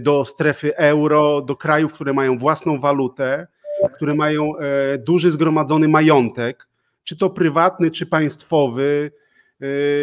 [0.00, 3.46] do strefy euro, do krajów, które mają własną walutę
[3.88, 6.68] które mają e, duży zgromadzony majątek,
[7.04, 9.10] czy to prywatny, czy państwowy,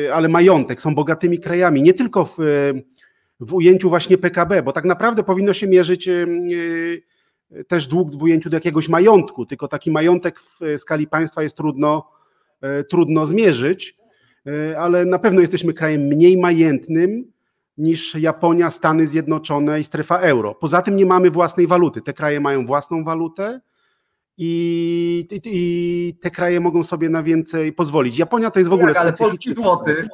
[0.08, 2.38] e, ale majątek, są bogatymi krajami, nie tylko w,
[3.39, 6.28] w ujęciu właśnie PKB, bo tak naprawdę powinno się mierzyć e,
[7.68, 12.10] też dług w ujęciu do jakiegoś majątku, tylko taki majątek w skali państwa jest trudno,
[12.89, 13.96] trudno zmierzyć,
[14.78, 17.32] ale na pewno jesteśmy krajem mniej majętnym
[17.80, 20.56] niż Japonia, Stany Zjednoczone i strefa euro.
[20.56, 22.02] Poza tym nie mamy własnej waluty.
[22.02, 23.62] Te kraje mają własną walutę,
[24.41, 28.17] i, i, i, te kraje mogą sobie na więcej pozwolić.
[28.17, 28.93] Japonia to jest w ogóle.
[28.93, 30.10] Tak, ale polski złoty.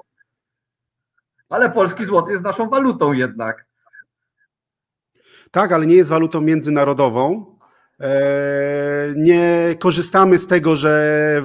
[1.50, 3.66] Ale polski złoty jest naszą walutą jednak.
[5.52, 7.56] Tak, ale nie jest walutą międzynarodową.
[9.16, 11.44] Nie korzystamy z tego, że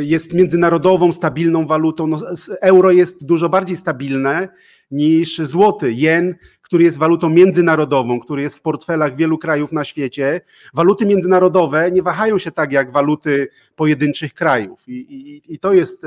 [0.00, 2.06] jest międzynarodową, stabilną walutą.
[2.06, 2.18] No,
[2.60, 4.48] euro jest dużo bardziej stabilne
[4.90, 5.92] niż złoty.
[5.92, 6.34] Jen,
[6.72, 10.40] który jest walutą międzynarodową, który jest w portfelach wielu krajów na świecie.
[10.74, 14.88] Waluty międzynarodowe nie wahają się tak jak waluty pojedynczych krajów.
[14.88, 16.06] I, i, i to jest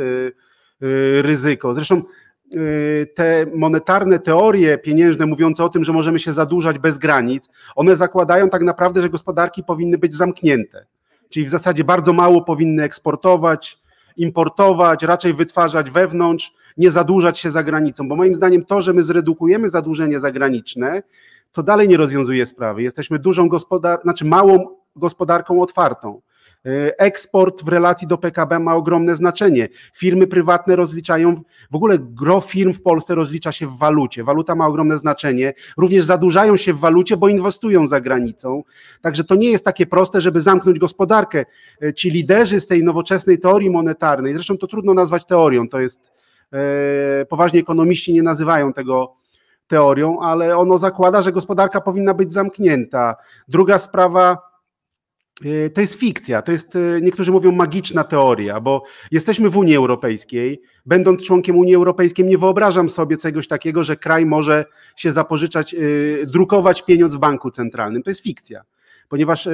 [1.21, 1.73] ryzyko.
[1.73, 2.01] Zresztą
[2.54, 7.95] Y, te monetarne teorie pieniężne mówiące o tym, że możemy się zadłużać bez granic, one
[7.95, 10.86] zakładają tak naprawdę, że gospodarki powinny być zamknięte.
[11.30, 13.78] Czyli w zasadzie bardzo mało powinny eksportować,
[14.17, 19.03] importować, raczej wytwarzać wewnątrz, nie zadłużać się za granicą, bo moim zdaniem to, że my
[19.03, 21.03] zredukujemy zadłużenie zagraniczne,
[21.51, 22.83] to dalej nie rozwiązuje sprawy.
[22.83, 26.21] Jesteśmy dużą gospodarką, znaczy małą gospodarką otwartą.
[26.65, 29.69] E, eksport w relacji do PKB ma ogromne znaczenie.
[29.93, 34.23] Firmy prywatne rozliczają, w ogóle gro firm w Polsce rozlicza się w walucie.
[34.23, 35.53] Waluta ma ogromne znaczenie.
[35.77, 38.63] Również zadłużają się w walucie, bo inwestują za granicą.
[39.01, 41.45] Także to nie jest takie proste, żeby zamknąć gospodarkę.
[41.83, 46.14] E, ci liderzy z tej nowoczesnej teorii monetarnej, zresztą to trudno nazwać teorią, to jest,
[47.29, 49.15] poważni ekonomiści nie nazywają tego
[49.67, 53.15] teorią, ale ono zakłada, że gospodarka powinna być zamknięta.
[53.47, 54.38] Druga sprawa,
[55.45, 59.75] Y, to jest fikcja, to jest, y, niektórzy mówią magiczna teoria, bo jesteśmy w Unii
[59.75, 60.62] Europejskiej.
[60.86, 65.75] Będąc członkiem Unii Europejskiej, nie wyobrażam sobie czegoś takiego, że kraj może się zapożyczać,
[66.27, 68.03] drukować pieniądz w banku centralnym.
[68.03, 68.62] To jest fikcja,
[69.10, 69.49] ponieważ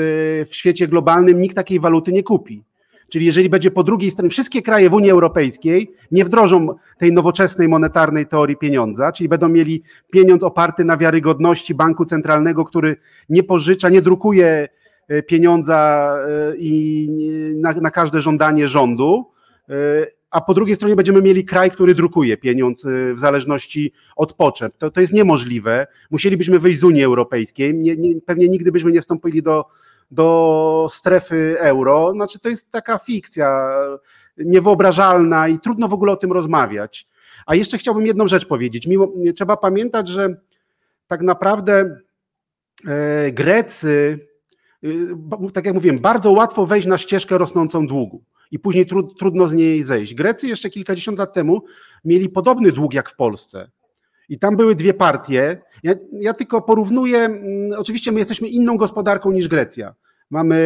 [0.45, 2.63] w świecie globalnym nikt takiej waluty nie kupi.
[3.11, 7.67] Czyli jeżeli będzie po drugiej stronie, wszystkie kraje w Unii Europejskiej nie wdrożą tej nowoczesnej
[7.67, 12.95] monetarnej teorii pieniądza, czyli będą mieli pieniądz oparty na wiarygodności banku centralnego, który
[13.29, 14.67] nie pożycza, nie drukuje
[15.11, 17.09] E, pieniądza e, i
[17.57, 19.25] na, na każde żądanie rządu,
[19.69, 19.73] e,
[20.29, 24.77] a po drugiej stronie będziemy mieli kraj, który drukuje pieniądz w zależności od potrzeb.
[24.77, 25.87] To, to jest niemożliwe.
[26.11, 27.75] Musielibyśmy wyjść z Unii Europejskiej.
[27.75, 29.65] Nie, nie, pewnie nigdy byśmy nie wstąpili do,
[30.11, 32.11] do strefy euro.
[32.11, 33.71] Znaczy, to jest taka fikcja
[34.37, 37.07] niewyobrażalna i trudno w ogóle o tym rozmawiać.
[37.45, 38.87] A jeszcze chciałbym jedną rzecz powiedzieć.
[38.87, 40.35] Mimo, trzeba pamiętać, że
[41.07, 41.97] tak naprawdę
[43.31, 44.19] Grecy
[44.83, 49.47] Y, tak jak mówiłem, bardzo łatwo wejść na ścieżkę rosnącą długu i później tru, trudno
[49.47, 50.13] z niej zejść.
[50.13, 51.61] Grecy jeszcze kilkadziesiąt lat temu
[52.05, 53.71] mieli podobny dług jak w Polsce.
[54.29, 55.61] I tam były dwie partie.
[55.83, 59.93] Ja, ja tylko porównuję, mm, oczywiście my jesteśmy inną gospodarką niż Grecja.
[60.31, 60.57] Mamy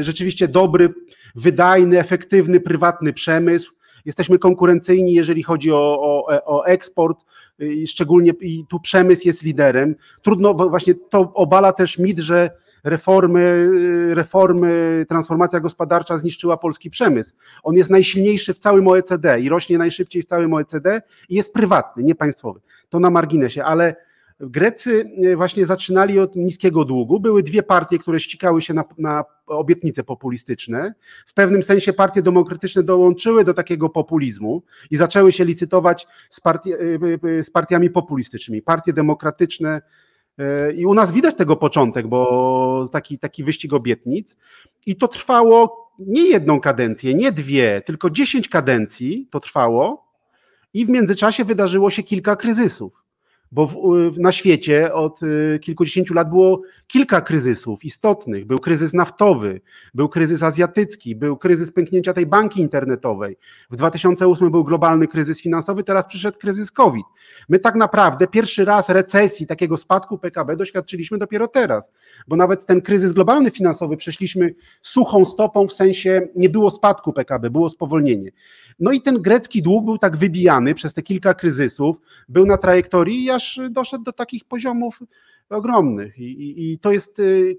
[0.00, 0.94] rzeczywiście dobry,
[1.34, 3.72] wydajny, efektywny, prywatny przemysł.
[4.04, 7.18] Jesteśmy konkurencyjni, jeżeli chodzi o, o, o eksport,
[7.58, 9.94] i szczególnie i tu przemysł jest liderem.
[10.22, 12.50] Trudno, właśnie to obala też mit, że
[12.84, 13.68] reformy,
[14.14, 17.34] reformy, transformacja gospodarcza zniszczyła polski przemysł.
[17.62, 22.02] On jest najsilniejszy w całym OECD i rośnie najszybciej w całym OECD i jest prywatny,
[22.02, 22.60] nie państwowy.
[22.88, 23.96] To na marginesie, ale
[24.46, 27.20] Grecy właśnie zaczynali od niskiego długu.
[27.20, 30.94] Były dwie partie, które ścikały się na, na, obietnice populistyczne.
[31.26, 36.70] W pewnym sensie partie demokratyczne dołączyły do takiego populizmu i zaczęły się licytować z, partii,
[37.42, 38.62] z partiami populistycznymi.
[38.62, 39.80] Partie demokratyczne
[40.38, 44.36] E, I u nas widać tego początek, bo taki, taki wyścig obietnic.
[44.86, 50.04] I to trwało nie jedną kadencję, nie dwie, tylko dziesięć kadencji to trwało.
[50.74, 53.03] I w międzyczasie wydarzyło się kilka kryzysów
[53.52, 58.46] bo w, na świecie od y, kilkudziesięciu lat było kilka kryzysów istotnych.
[58.46, 59.60] Był kryzys naftowy,
[59.94, 63.36] był kryzys azjatycki, był kryzys pęknięcia tej banki internetowej.
[63.70, 67.06] W 2008 był globalny kryzys finansowy, teraz przyszedł kryzys COVID.
[67.48, 71.90] My tak naprawdę pierwszy raz recesji, takiego spadku PKB doświadczyliśmy dopiero teraz,
[72.28, 77.50] bo nawet ten kryzys globalny finansowy przeszliśmy suchą stopą, w sensie nie było spadku PKB,
[77.50, 78.30] było spowolnienie.
[78.80, 81.96] No i ten grecki dług był tak wybijany przez te kilka kryzysów,
[82.28, 85.00] był na trajektorii, aż doszedł do takich poziomów
[85.50, 86.18] ogromnych.
[86.18, 87.56] I, i, i to, jest, y,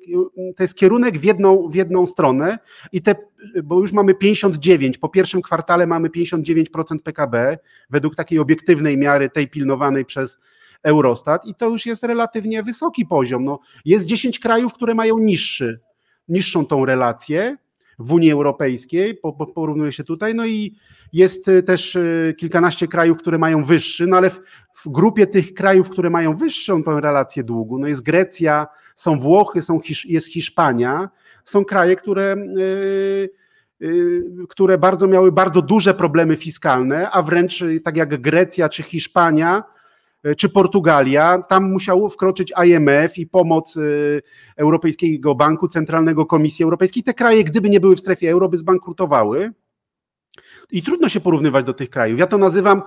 [0.55, 2.59] to jest kierunek w jedną, w jedną stronę,
[2.91, 3.15] i te,
[3.63, 7.57] bo już mamy 59, po pierwszym kwartale mamy 59% PKB,
[7.89, 10.37] według takiej obiektywnej miary, tej pilnowanej przez
[10.83, 13.43] Eurostat, i to już jest relatywnie wysoki poziom.
[13.43, 15.79] No, jest 10 krajów, które mają niższy,
[16.27, 17.57] niższą tą relację
[17.99, 19.19] w Unii Europejskiej,
[19.55, 20.75] porównuje się tutaj, no i
[21.13, 24.41] jest y, też y, kilkanaście krajów, które mają wyższy, no ale w,
[24.75, 29.61] w grupie tych krajów, które mają wyższą tą relację długu, no jest Grecja, są Włochy,
[29.61, 31.09] są, jest Hiszpania,
[31.45, 33.29] są kraje, które, yy,
[33.79, 38.83] yy, które bardzo miały bardzo duże problemy fiskalne, a wręcz y, tak jak Grecja czy
[38.83, 39.63] Hiszpania,
[40.37, 43.77] czy Portugalia, tam musiało wkroczyć IMF i pomoc
[44.57, 47.03] Europejskiego Banku Centralnego Komisji Europejskiej.
[47.03, 49.53] Te kraje, gdyby nie były w strefie euro, by zbankrutowały.
[50.71, 52.19] I trudno się porównywać do tych krajów.
[52.19, 52.81] Ja to nazywam,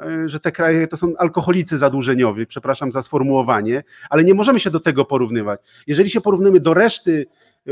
[0.00, 4.70] e, że te kraje to są alkoholicy zadłużeniowi, przepraszam za sformułowanie, ale nie możemy się
[4.70, 5.60] do tego porównywać.
[5.86, 7.26] Jeżeli się porównamy do reszty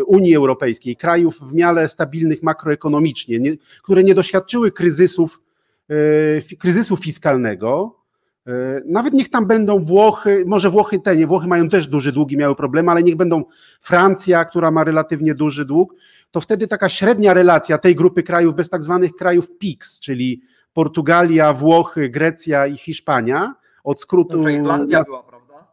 [0.06, 5.40] Unii Europejskiej, krajów w miarę stabilnych makroekonomicznie, nie, które nie doświadczyły kryzysów,
[6.58, 8.01] kryzysu fiskalnego,
[8.86, 12.36] nawet niech tam będą Włochy, może Włochy te nie, Włochy mają też duży dług i
[12.36, 13.44] miały problemy, ale niech będą
[13.80, 15.94] Francja, która ma relatywnie duży dług,
[16.30, 21.52] to wtedy taka średnia relacja tej grupy krajów bez tak zwanych krajów PIX, czyli Portugalia,
[21.52, 24.48] Włochy, Grecja i Hiszpania, od skrótu.
[24.48, 25.66] Irlandia nas, była, prawda?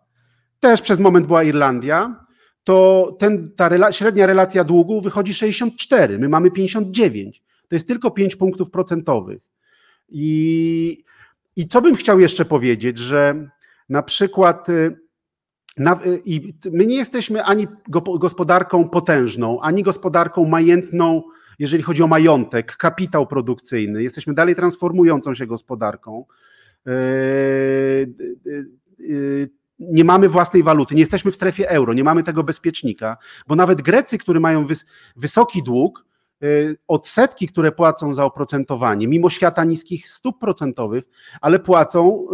[0.59, 2.25] Też przez moment była Irlandia.
[2.63, 7.43] To ten, ta rela, średnia relacja długu wychodzi 64, my mamy 59.
[7.67, 9.41] To jest tylko 5 punktów procentowych.
[10.09, 11.03] I,
[11.59, 13.49] I co bym chciał jeszcze powiedzieć, że
[13.89, 14.97] na przykład y,
[15.77, 17.67] na, y, i my nie jesteśmy ani
[18.19, 21.23] gospodarką potężną, ani gospodarką majętną,
[21.59, 24.03] jeżeli chodzi o majątek, kapitał produkcyjny.
[24.03, 26.25] Jesteśmy dalej transformującą się gospodarką.
[26.85, 26.93] Yy,
[29.79, 33.17] nie mamy własnej waluty, nie jesteśmy w strefie euro, nie mamy tego bezpiecznika,
[33.47, 36.05] bo nawet Grecy, którzy mają wys wysoki dług,
[36.87, 41.03] odsetki, które płacą za oprocentowanie, mimo świata niskich stóp procentowych,
[41.41, 42.27] ale płacą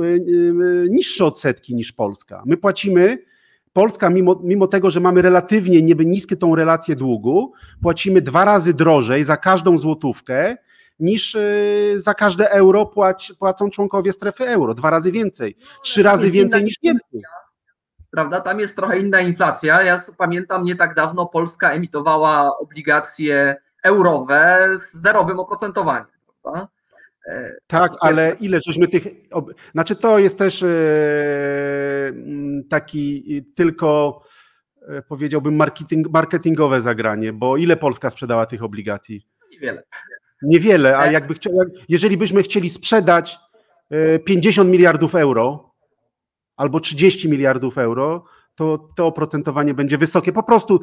[0.90, 2.44] niższe odsetki niż Polska.
[2.46, 3.18] My płacimy
[3.74, 8.74] Polska, mimo, mimo tego, że mamy relatywnie niby niskie tą relację długu, płacimy dwa razy
[8.74, 10.58] drożej za każdą złotówkę
[11.00, 14.74] niż y, za każde euro płać, płacą członkowie strefy euro.
[14.74, 17.22] Dwa razy więcej, trzy razy więcej niż Niemcy.
[18.12, 19.82] Prawda, tam jest trochę inna inflacja.
[19.82, 26.08] Ja pamiętam, nie tak dawno Polska emitowała obligacje eurowe z zerowym oprocentowaniem.
[26.44, 26.68] Prawda?
[27.28, 29.08] E, tak, ale ile żeśmy tych.
[29.72, 30.68] Znaczy, to jest też e,
[32.70, 34.22] taki tylko
[34.88, 39.28] e, powiedziałbym marketing, marketingowe zagranie, bo ile Polska sprzedała tych obligacji?
[39.52, 39.84] Niewiele.
[40.42, 41.54] Niewiele, a jakby chciał,
[41.90, 43.38] jeżeli byśmy chcieli sprzedać
[44.26, 45.72] 50 miliardów euro
[46.56, 50.34] albo 30 miliardów euro, to to oprocentowanie będzie wysokie.
[50.34, 50.80] Po prostu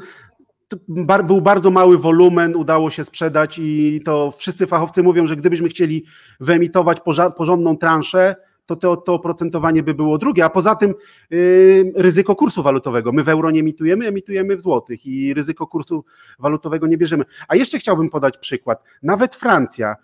[1.25, 6.05] był bardzo mały wolumen, udało się sprzedać i to wszyscy fachowcy mówią, że gdybyśmy chcieli
[6.41, 6.99] wyemitować
[7.37, 10.95] porządną transzę, to to, to oprocentowanie by było drugie, a poza tym
[11.31, 13.13] yy, ryzyko kursu walutowego.
[13.13, 16.05] My w euro nie emitujemy, emitujemy w złotych i ryzyko kursu
[16.39, 17.25] walutowego nie bierzemy.
[17.49, 18.83] A jeszcze chciałbym podać przykład.
[19.03, 19.97] Nawet Francja,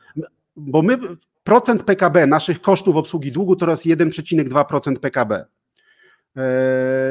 [0.57, 0.99] bo my
[1.45, 5.45] procent PKB naszych kosztów obsługi długu to jest 1,2% PKB.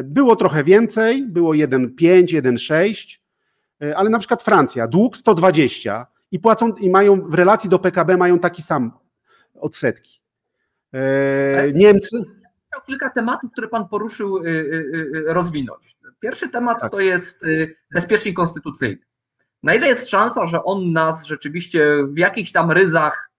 [0.04, 3.27] Było trochę więcej, było 1,5, 1,6 E,
[3.96, 8.40] ale na przykład Francja, dług 120 i płacą i mają w relacji do PKB mają
[8.40, 8.92] taki sam
[9.56, 10.22] odsetki.
[10.94, 12.24] E, Niemcy.
[12.68, 15.98] Chciał kilka tematów, które Pan poruszył, y, y, y, rozwinąć.
[16.20, 16.92] Pierwszy temat tak.
[16.92, 17.46] to jest
[17.94, 18.98] bezpiecznik konstytucyjny.
[19.64, 23.32] Na ile jest szansa, że on nas rzeczywiście w jakichś tam ryzach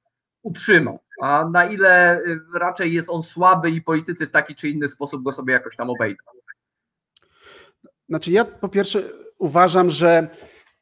[0.42, 2.20] utrzyma, a na ile
[2.54, 5.90] raczej jest on słaby i politycy w taki czy inny sposób go sobie jakoś tam
[5.90, 6.24] obejdą?
[8.08, 9.02] Znaczy ja po pierwsze
[9.38, 10.28] uważam, że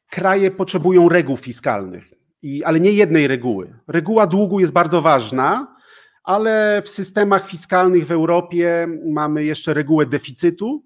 [0.09, 2.03] kraje potrzebują reguł fiskalnych,
[2.41, 3.73] i, ale nie jednej reguły.
[3.87, 5.75] Reguła długu jest bardzo ważna,
[6.23, 10.83] ale w systemach fiskalnych w Europie mamy jeszcze regułę deficytu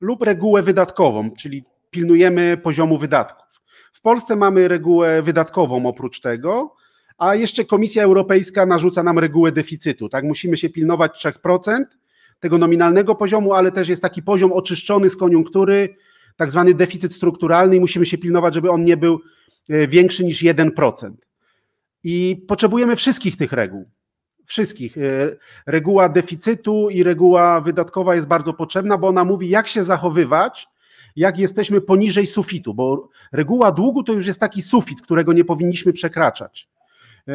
[0.00, 3.46] lub regułę wydatkową, czyli pilnujemy poziomu wydatków.
[3.92, 6.74] W Polsce mamy regułę wydatkową oprócz tego,
[7.18, 10.08] a jeszcze Komisja Europejska narzuca nam regułę deficytu.
[10.08, 11.84] Tak, musimy się pilnować 3%
[12.40, 15.96] tego nominalnego poziomu, ale też jest taki poziom oczyszczony z koniunktury,
[16.38, 19.20] tak zwany deficyt strukturalny i musimy się pilnować, żeby on nie był
[19.68, 21.12] e, większy niż 1%.
[22.04, 23.84] I potrzebujemy wszystkich tych reguł.
[24.46, 24.98] Wszystkich.
[24.98, 25.00] E,
[25.66, 30.68] reguła deficytu i reguła wydatkowa jest bardzo potrzebna, bo ona mówi, jak się zachowywać,
[31.16, 35.92] jak jesteśmy poniżej sufitu, bo reguła długu to już jest taki sufit, którego nie powinniśmy
[35.92, 36.68] przekraczać.
[37.28, 37.32] E,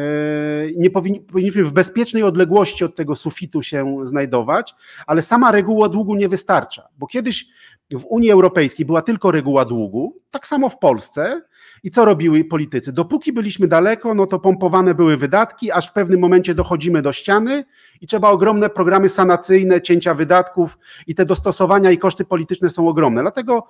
[0.76, 4.74] nie powinniśmy w bezpiecznej odległości od tego sufitu się znajdować,
[5.06, 7.46] ale sama reguła długu nie wystarcza, bo kiedyś
[7.90, 11.42] w Unii Europejskiej była tylko reguła długu, tak samo w Polsce.
[11.82, 12.92] I co robiły politycy?
[12.92, 17.64] Dopóki byliśmy daleko, no to pompowane były wydatki, aż w pewnym momencie dochodzimy do ściany
[18.00, 23.22] i trzeba ogromne programy sanacyjne, cięcia wydatków i te dostosowania i koszty polityczne są ogromne.
[23.22, 23.68] Dlatego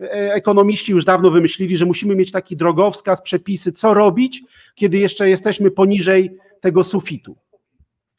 [0.00, 4.42] e, ekonomiści już dawno wymyślili, że musimy mieć taki drogowskaz, przepisy, co robić,
[4.74, 7.36] kiedy jeszcze jesteśmy poniżej tego sufitu.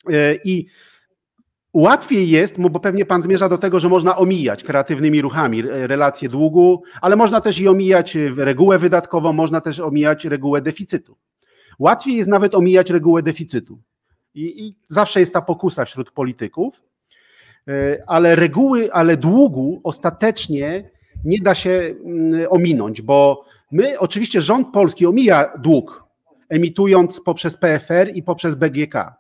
[0.09, 0.67] E, I
[1.75, 6.83] Łatwiej jest, bo pewnie pan zmierza do tego, że można omijać kreatywnymi ruchami relacje długu,
[7.01, 11.17] ale można też i omijać regułę wydatkową, można też omijać regułę deficytu.
[11.79, 13.79] Łatwiej jest nawet omijać regułę deficytu.
[14.35, 16.83] I, i zawsze jest ta pokusa wśród polityków,
[17.67, 20.89] e, ale reguły, ale długu ostatecznie
[21.25, 26.03] nie da się mm, ominąć, bo my, oczywiście rząd polski omija dług,
[26.49, 29.13] emitując poprzez PFR i poprzez BGK,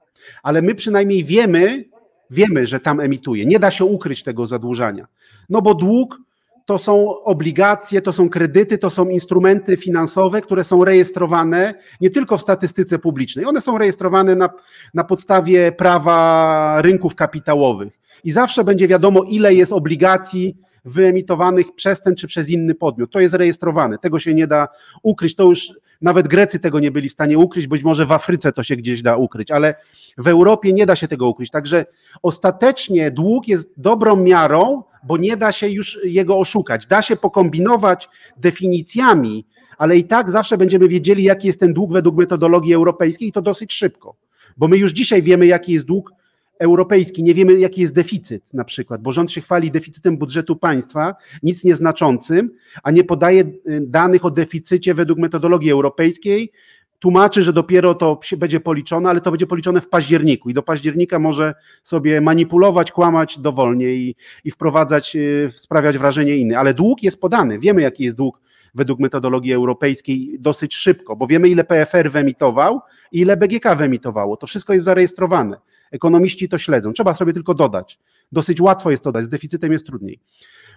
[0.43, 1.94] ale my przynajmniej wiemy,
[2.31, 3.45] Wiemy, że tam emituje.
[3.45, 5.07] Nie da się ukryć tego zadłużania.
[5.49, 6.17] No bo dług
[6.65, 12.37] to są obligacje, to są kredyty, to są instrumenty finansowe, które są rejestrowane nie tylko
[12.37, 14.49] w statystyce publicznej, one są rejestrowane na,
[14.93, 17.93] na podstawie prawa rynków kapitałowych.
[18.23, 23.11] I zawsze będzie wiadomo, ile jest obligacji wyemitowanych przez ten czy przez inny podmiot.
[23.11, 24.67] To jest rejestrowane, tego się nie da
[25.03, 25.35] ukryć.
[25.35, 25.73] To już
[26.05, 29.01] nawet Grecy tego nie byli w stanie ukryć, być może w Afryce to się gdzieś
[29.01, 29.73] da ukryć, ale
[30.17, 31.51] w Europie nie da się tego ukryć.
[31.51, 31.85] Także
[32.21, 36.87] ostatecznie dług jest dobrą miarą, bo nie da się już jego oszukać.
[36.87, 39.45] Da się pokombinować definicjami,
[39.77, 43.41] ale i tak zawsze będziemy wiedzieli, jaki jest ten dług według metodologii europejskiej i to
[43.41, 44.15] dosyć szybko.
[44.57, 46.11] Bo my już dzisiaj wiemy, jaki jest dług
[46.59, 51.15] europejski, nie wiemy, jaki jest deficyt na przykład, bo rząd się chwali deficytem budżetu państwa,
[51.43, 52.51] nic nieznaczącym,
[52.83, 56.51] a nie podaje y, danych o deficycie według metodologii europejskiej,
[56.99, 61.19] tłumaczy, że dopiero to będzie policzone, ale to będzie policzone w październiku i do października
[61.19, 66.59] może sobie manipulować, kłamać dowolnie i, i wprowadzać, y, sprawiać wrażenie inne.
[66.59, 68.41] Ale dług jest podany, wiemy jaki jest dług
[68.75, 72.81] według metodologii europejskiej dosyć szybko, bo wiemy ile PFR wyemitował
[73.11, 74.37] i ile BGK wyemitowało.
[74.37, 75.57] To wszystko jest zarejestrowane.
[75.91, 76.93] Ekonomiści to śledzą.
[76.93, 77.99] Trzeba sobie tylko dodać.
[78.31, 80.19] Dosyć łatwo jest to dać, z deficytem jest trudniej.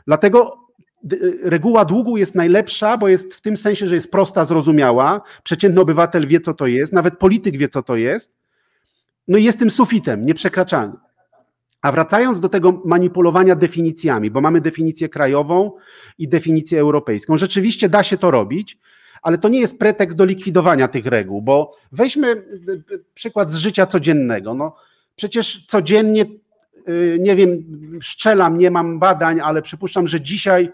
[0.06, 0.68] Dlatego
[1.42, 5.20] reguła długu jest najlepsza, bo jest w tym sensie, że jest prosta, zrozumiała.
[5.42, 8.32] Przeciętny obywatel wie, co to jest, nawet polityk wie, co to jest.
[9.28, 10.96] No i jest tym sufitem, nieprzekraczalny.
[11.82, 15.72] A wracając do tego manipulowania definicjami, bo mamy definicję krajową
[16.18, 18.78] i definicję europejską, rzeczywiście da się to robić,
[19.22, 22.44] ale to nie jest pretekst do likwidowania tych reguł, bo weźmy
[23.14, 24.54] przykład z życia codziennego.
[24.54, 24.76] No,
[25.18, 26.26] przecież codziennie,
[26.88, 27.62] y, nie wiem,
[28.02, 30.72] szczelam, nie mam badań, ale przypuszczam, że dzisiaj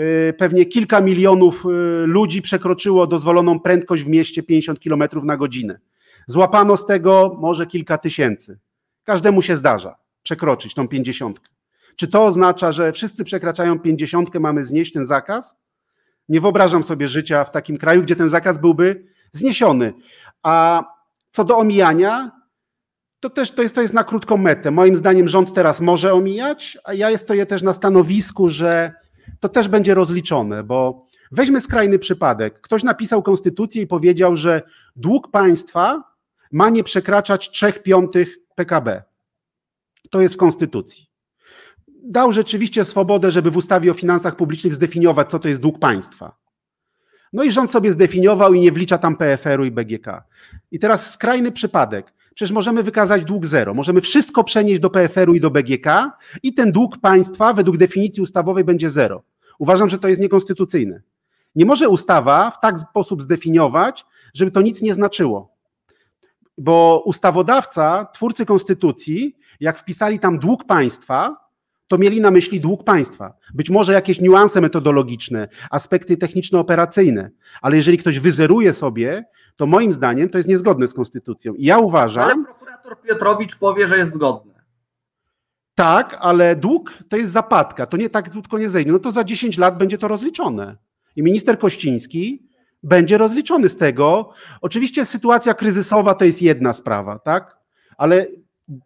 [0.00, 5.78] y, pewnie kilka milionów y, ludzi przekroczyło dozwoloną prędkość w mieście 50 km na godzinę.
[6.26, 8.58] Złapano z tego może kilka tysięcy.
[9.04, 11.48] Każdemu się zdarza przekroczyć tą pięćdziesiątkę.
[11.96, 15.56] Czy to oznacza, że wszyscy przekraczają pięćdziesiątkę, mamy znieść ten zakaz?
[16.28, 19.92] Nie wyobrażam sobie życia w takim kraju, gdzie ten zakaz byłby zniesiony.
[20.42, 20.84] A
[21.32, 22.30] co do omijania,
[23.24, 24.70] to też to jest, to jest na krótką metę.
[24.70, 28.92] Moim zdaniem rząd teraz może omijać, a ja stoję też na stanowisku, że
[29.40, 32.60] to też będzie rozliczone, bo weźmy skrajny przypadek.
[32.60, 34.62] Ktoś napisał konstytucję i powiedział, że
[34.96, 36.04] dług państwa
[36.52, 39.02] ma nie przekraczać 3 piątych PKB.
[40.10, 41.06] To jest w konstytucji.
[41.88, 46.36] Dał rzeczywiście swobodę, żeby w ustawie o finansach publicznych zdefiniować, co to jest dług państwa.
[47.32, 50.06] No i rząd sobie zdefiniował i nie wlicza tam PFR-u i BGK.
[50.70, 52.12] I teraz skrajny przypadek.
[52.34, 53.74] Przecież możemy wykazać dług zero.
[53.74, 55.86] Możemy wszystko przenieść do PFR-u i do BGK
[56.42, 59.22] i ten dług państwa według definicji ustawowej będzie zero.
[59.58, 61.02] Uważam, że to jest niekonstytucyjne.
[61.54, 65.54] Nie może ustawa w tak sposób zdefiniować, żeby to nic nie znaczyło.
[66.58, 71.36] Bo ustawodawca, twórcy konstytucji, jak wpisali tam dług państwa,
[71.88, 73.34] to mieli na myśli dług państwa.
[73.54, 77.30] Być może jakieś niuanse metodologiczne, aspekty techniczno-operacyjne,
[77.62, 79.24] ale jeżeli ktoś wyzeruje sobie,
[79.56, 81.54] to moim zdaniem to jest niezgodne z konstytucją.
[81.54, 82.24] I ja uważam.
[82.24, 84.54] Ale prokurator Piotrowicz powie, że jest zgodne.
[85.74, 88.92] Tak, ale dług to jest zapadka, to nie tak krótko nie zejdzie.
[88.92, 90.76] No to za 10 lat będzie to rozliczone.
[91.16, 92.48] I minister Kościński
[92.82, 94.30] będzie rozliczony z tego.
[94.60, 97.56] Oczywiście sytuacja kryzysowa to jest jedna sprawa, tak?
[97.96, 98.26] Ale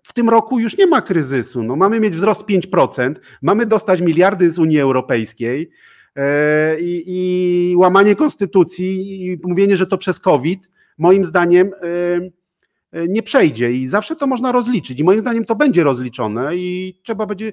[0.02, 1.62] w tym roku już nie ma kryzysu.
[1.62, 5.70] No, mamy mieć wzrost 5%, mamy dostać miliardy z Unii Europejskiej
[6.80, 11.80] i, i łamanie konstytucji i mówienie, że to przez COVID, moim zdaniem e,
[12.92, 17.00] e, nie przejdzie i zawsze to można rozliczyć i moim zdaniem to będzie rozliczone i
[17.02, 17.52] trzeba będzie,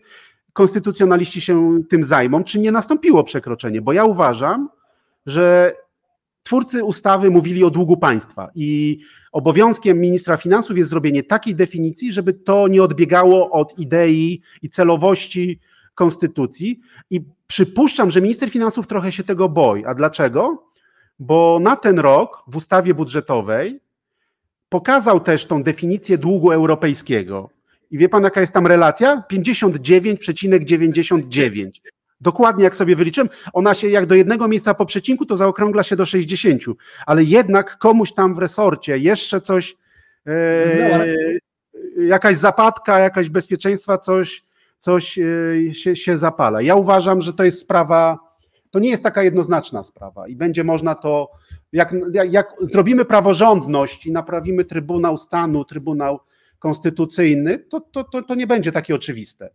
[0.53, 4.69] konstytucjonaliści się tym zajmą, czy nie nastąpiło przekroczenie, bo ja uważam,
[5.25, 5.75] że
[6.43, 8.99] twórcy ustawy mówili o długu państwa i
[9.31, 15.59] obowiązkiem ministra finansów jest zrobienie takiej definicji, żeby to nie odbiegało od idei i celowości
[15.95, 16.79] konstytucji.
[17.09, 19.85] I przypuszczam, że minister finansów trochę się tego boi.
[19.85, 20.63] A dlaczego?
[21.19, 23.79] Bo na ten rok w ustawie budżetowej
[24.69, 27.49] pokazał też tą definicję długu europejskiego.
[27.91, 29.23] I wie pan, jaka jest tam relacja?
[29.31, 31.69] 59,99.
[32.21, 35.95] Dokładnie jak sobie wyliczyłem, ona się jak do jednego miejsca po przecinku, to zaokrągla się
[35.95, 36.61] do 60,
[37.05, 39.75] ale jednak komuś tam w resorcie jeszcze coś,
[40.27, 41.05] e,
[41.97, 44.44] jakaś zapadka, jakaś bezpieczeństwa, coś,
[44.85, 46.61] coś e, się, się zapala.
[46.61, 48.19] Ja uważam, że to jest sprawa,
[48.71, 51.31] to nie jest taka jednoznaczna sprawa i będzie można to,
[51.71, 56.19] jak, jak, jak zrobimy praworządność i naprawimy Trybunał Stanu, Trybunał
[56.59, 59.49] Konstytucyjny, to, to, to, to nie będzie takie oczywiste.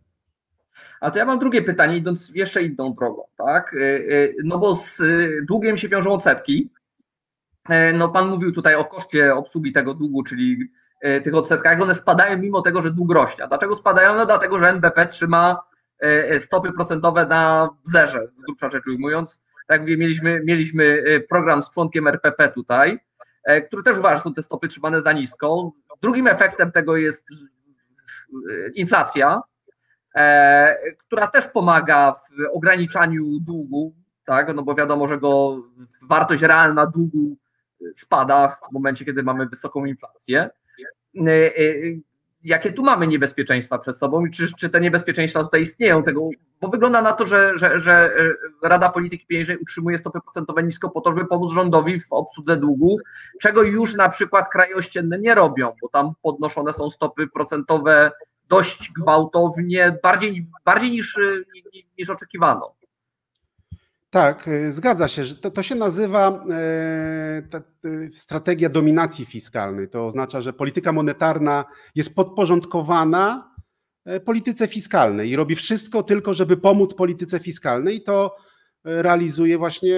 [1.01, 3.73] A to ja mam drugie pytanie, idąc jeszcze inną drogą, tak?
[3.73, 5.01] Y, y, no bo z
[5.47, 6.69] długiem się wiążą odsetki.
[7.93, 10.57] No pan mówił tutaj o koszcie obsługi tego długu, czyli
[11.23, 13.47] tych odsetkach, one spadają mimo tego, że dług rośnie.
[13.47, 14.15] Dlaczego spadają?
[14.15, 15.63] No dlatego, że NBP trzyma
[15.99, 19.43] e, stopy procentowe na zerze, z grubsza rzecz ujmując.
[19.67, 22.99] Tak mówię, mieliśmy, mieliśmy program z członkiem RPP tutaj,
[23.67, 25.71] który też uważa, że są te stopy trzymane za nisko.
[26.01, 27.27] Drugim efektem tego jest
[28.75, 29.41] inflacja,
[30.97, 33.95] która też pomaga w ograniczaniu długu,
[34.25, 34.55] tak?
[34.55, 35.57] no bo wiadomo, że go
[36.07, 37.37] wartość realna długu
[37.93, 40.49] spada w momencie, kiedy mamy wysoką inflację.
[41.15, 41.73] E, e,
[42.43, 46.03] jakie tu mamy niebezpieczeństwa przed sobą i czy, czy te niebezpieczeństwa tutaj istnieją?
[46.03, 46.29] Tego,
[46.61, 47.93] bo wygląda na to, że, że, że
[48.63, 52.57] e, Rada Polityki Pieniężnej utrzymuje stopy procentowe nisko po to, żeby pomóc rządowi w obsłudze
[52.57, 52.97] długu,
[53.41, 58.11] czego już na przykład kraje ościenne nie robią, bo tam podnoszone są stopy procentowe
[58.49, 61.19] dość gwałtownie, bardziej, bardziej niż,
[61.97, 62.75] niż oczekiwano.
[64.11, 67.61] Tak, e, zgadza się, że to, to się nazywa e, ta, e,
[68.15, 69.89] strategia dominacji fiskalnej.
[69.89, 73.51] To oznacza, że polityka monetarna jest podporządkowana
[74.25, 77.95] polityce fiskalnej i robi wszystko tylko, żeby pomóc polityce fiskalnej.
[77.95, 78.35] I to
[78.83, 79.95] realizuje właśnie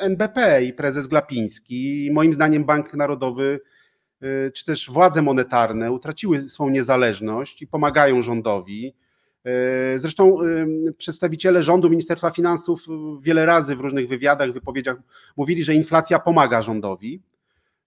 [0.00, 2.06] NBP i prezes Glapiński.
[2.06, 3.60] I moim zdaniem Bank Narodowy
[4.54, 9.09] czy też władze monetarne utraciły swoją niezależność i pomagają rządowi E,
[9.98, 10.38] zresztą
[10.98, 12.86] przedstawiciele rządu, Ministerstwa Finansów
[13.20, 14.96] wiele razy w różnych wywiadach, wypowiedziach
[15.36, 17.22] mówili, że inflacja pomaga rządowi.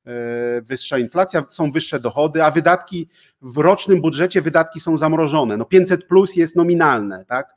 [0.08, 3.10] E, wyższa inflacja, są wyższe dochody, a wydatki
[3.41, 5.58] w rocznym budżecie wydatki są zamrożone.
[5.58, 7.47] No 500 plus jest nominalne, tak?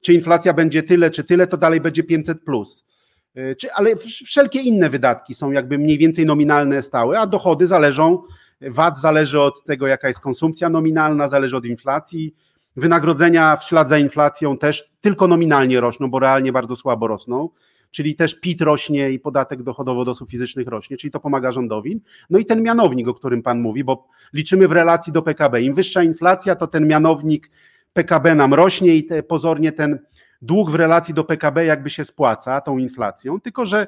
[0.00, 2.86] Czy inflacja będzie tyle, czy tyle, to dalej będzie 500 plus.
[3.34, 3.96] E, czy, ale
[4.26, 8.22] wszelkie inne wydatki są jakby mniej więcej nominalne, stałe, a dochody zależą,
[8.60, 12.34] VAT zależy od tego, jaka jest konsumpcja nominalna, zależy od inflacji,
[12.76, 17.48] Wynagrodzenia w ślad za inflacją też tylko nominalnie rosną, bo realnie bardzo słabo rosną,
[17.90, 22.00] czyli też PIT rośnie i podatek dochodowo od osób fizycznych rośnie, czyli to pomaga rządowi.
[22.30, 25.62] No i ten mianownik, o którym Pan mówi, bo liczymy w relacji do PKB.
[25.62, 27.50] Im wyższa inflacja, to ten mianownik
[27.92, 29.98] PKB nam rośnie i te, pozornie ten
[30.42, 33.86] dług w relacji do PKB jakby się spłaca tą inflacją, tylko że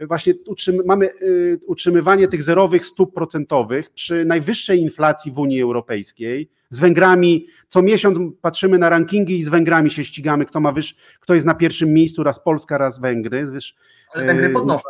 [0.00, 6.50] właśnie utrzymy, mamy y, utrzymywanie tych zerowych stóp procentowych przy najwyższej inflacji w Unii Europejskiej,
[6.70, 10.96] z Węgrami co miesiąc patrzymy na rankingi i z Węgrami się ścigamy, kto ma wyż,
[11.20, 13.46] kto jest na pierwszym miejscu, raz Polska, raz Węgry.
[13.52, 13.76] Wiesz,
[14.14, 14.88] Ale Węgry e, podnoszą.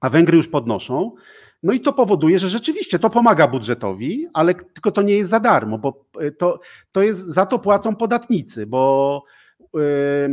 [0.00, 1.14] A Węgry już podnoszą.
[1.62, 5.40] No i to powoduje, że rzeczywiście to pomaga budżetowi, ale tylko to nie jest za
[5.40, 6.60] darmo, bo e, to,
[6.92, 9.24] to jest, za to płacą podatnicy, bo
[9.60, 9.78] e,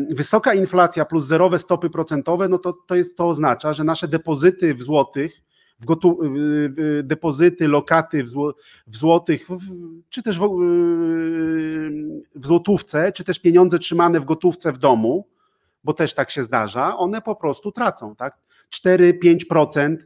[0.09, 4.75] wysoka inflacja plus zerowe stopy procentowe, no to, to, jest, to oznacza, że nasze depozyty
[4.75, 5.41] w złotych
[5.79, 6.19] w, gotu,
[7.03, 8.55] depozyty, lokaty w, zło,
[8.87, 9.59] w złotych, w,
[10.09, 10.49] czy też w,
[12.35, 15.27] w złotówce, czy też pieniądze trzymane w gotówce w domu,
[15.83, 18.37] bo też tak się zdarza, one po prostu tracą, tak?
[18.85, 19.97] 4-5%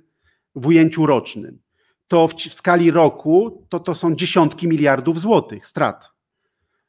[0.55, 1.59] w ujęciu rocznym.
[2.07, 6.11] To w, w skali roku to, to są dziesiątki miliardów złotych strat.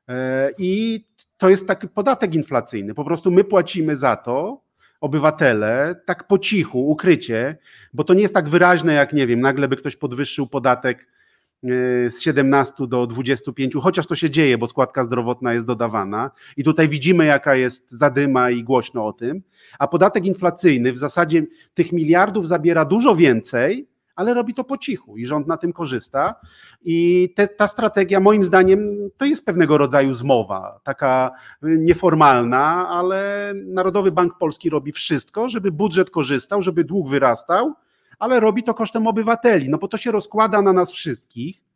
[0.09, 1.05] E, I
[1.37, 2.95] to jest taki podatek inflacyjny.
[2.95, 4.61] Po prostu my płacimy za to,
[5.03, 7.57] obywatele tak po cichu, ukrycie,
[7.95, 11.09] bo to nie jest tak wyraźne, jak nie wiem, nagle by ktoś podwyższył podatek
[11.65, 11.67] e,
[12.11, 16.31] z 17 do 25, chociaż to się dzieje, bo składka zdrowotna jest dodawana.
[16.57, 19.43] I tutaj widzimy, jaka jest zadyma i głośno o tym,
[19.79, 21.43] a podatek inflacyjny w zasadzie
[21.75, 23.87] tych miliardów zabiera dużo więcej,
[24.17, 26.35] ale robi to po cichu i rząd na tym korzysta.
[26.85, 31.31] I te, ta strategia, moim zdaniem, to jest pewnego rodzaju zmowa, taka
[31.63, 37.75] nieformalna, ale Narodowy Bank Polski robi wszystko, żeby budżet korzystał, żeby dług wyrastał,
[38.19, 41.72] ale robi to kosztem obywateli, no bo to się rozkłada na nas wszystkich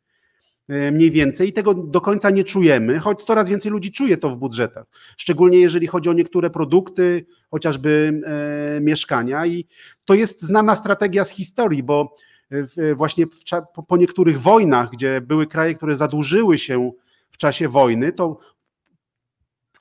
[0.69, 1.49] mniej więcej.
[1.49, 4.87] I tego do końca nie czujemy, choć coraz więcej ludzi czuje to w budżetach,
[5.17, 8.21] szczególnie jeżeli chodzi o niektóre produkty, chociażby
[8.77, 9.47] e, mieszkania.
[9.47, 9.67] I
[10.05, 12.17] to jest znana strategia z historii, bo
[12.97, 13.27] właśnie
[13.75, 16.91] po, po niektórych wojnach, gdzie były kraje, które zadłużyły się
[17.31, 18.39] w czasie wojny, to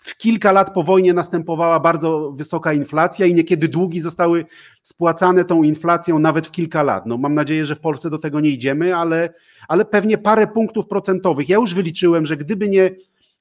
[0.05, 4.45] w kilka lat po wojnie następowała bardzo wysoka inflacja i niekiedy długi zostały
[4.81, 7.05] spłacane tą inflacją nawet w kilka lat.
[7.05, 9.33] No, mam nadzieję, że w Polsce do tego nie idziemy, ale,
[9.67, 11.49] ale pewnie parę punktów procentowych.
[11.49, 12.91] Ja już wyliczyłem, że gdyby nie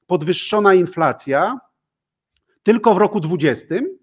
[0.07, 1.59] podwyższona inflacja,
[2.63, 3.95] tylko w roku 2020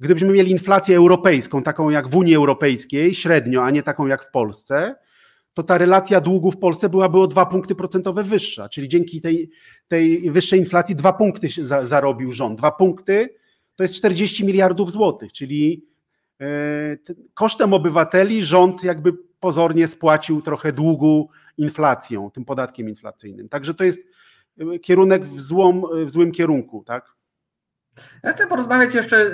[0.00, 4.30] Gdybyśmy mieli inflację europejską, taką jak w Unii Europejskiej, średnio, a nie taką jak w
[4.30, 4.94] Polsce,
[5.54, 8.68] to ta relacja długu w Polsce byłaby o dwa punkty procentowe wyższa.
[8.68, 9.50] Czyli dzięki tej,
[9.88, 12.58] tej wyższej inflacji dwa punkty za, zarobił rząd.
[12.58, 13.34] Dwa punkty
[13.76, 15.86] to jest 40 miliardów złotych, czyli
[16.40, 16.46] e,
[17.34, 23.48] kosztem obywateli rząd jakby pozornie spłacił trochę długu inflacją, tym podatkiem inflacyjnym.
[23.48, 24.00] Także to jest
[24.60, 27.12] e, kierunek w, złom, w złym kierunku, tak?
[28.22, 29.30] Ja chcę porozmawiać jeszcze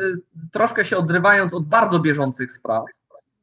[0.53, 2.85] troszkę się odrywając od bardzo bieżących spraw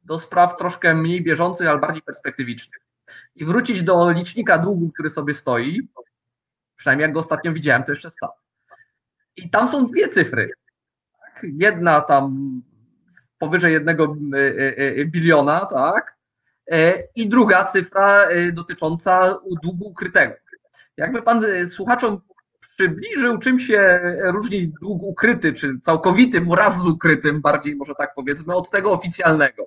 [0.04, 2.80] do spraw troszkę mniej bieżących, ale bardziej perspektywicznych.
[3.36, 5.88] I wrócić do licznika długu, który sobie stoi,
[6.82, 8.30] przynajmniej jak go ostatnio widziałem, to jeszcze stał.
[9.36, 10.50] I tam są dwie cyfry.
[11.24, 11.46] Tak?
[11.58, 12.62] Jedna tam
[13.38, 14.16] powyżej jednego
[15.06, 16.16] biliona, tak?
[17.14, 20.34] I druga cyfra dotycząca długu ukrytego.
[20.96, 22.20] Jakby pan słuchaczom
[22.60, 28.54] przybliżył, czym się różni dług ukryty, czy całkowity wraz z ukrytym, bardziej może tak powiedzmy,
[28.54, 29.66] od tego oficjalnego.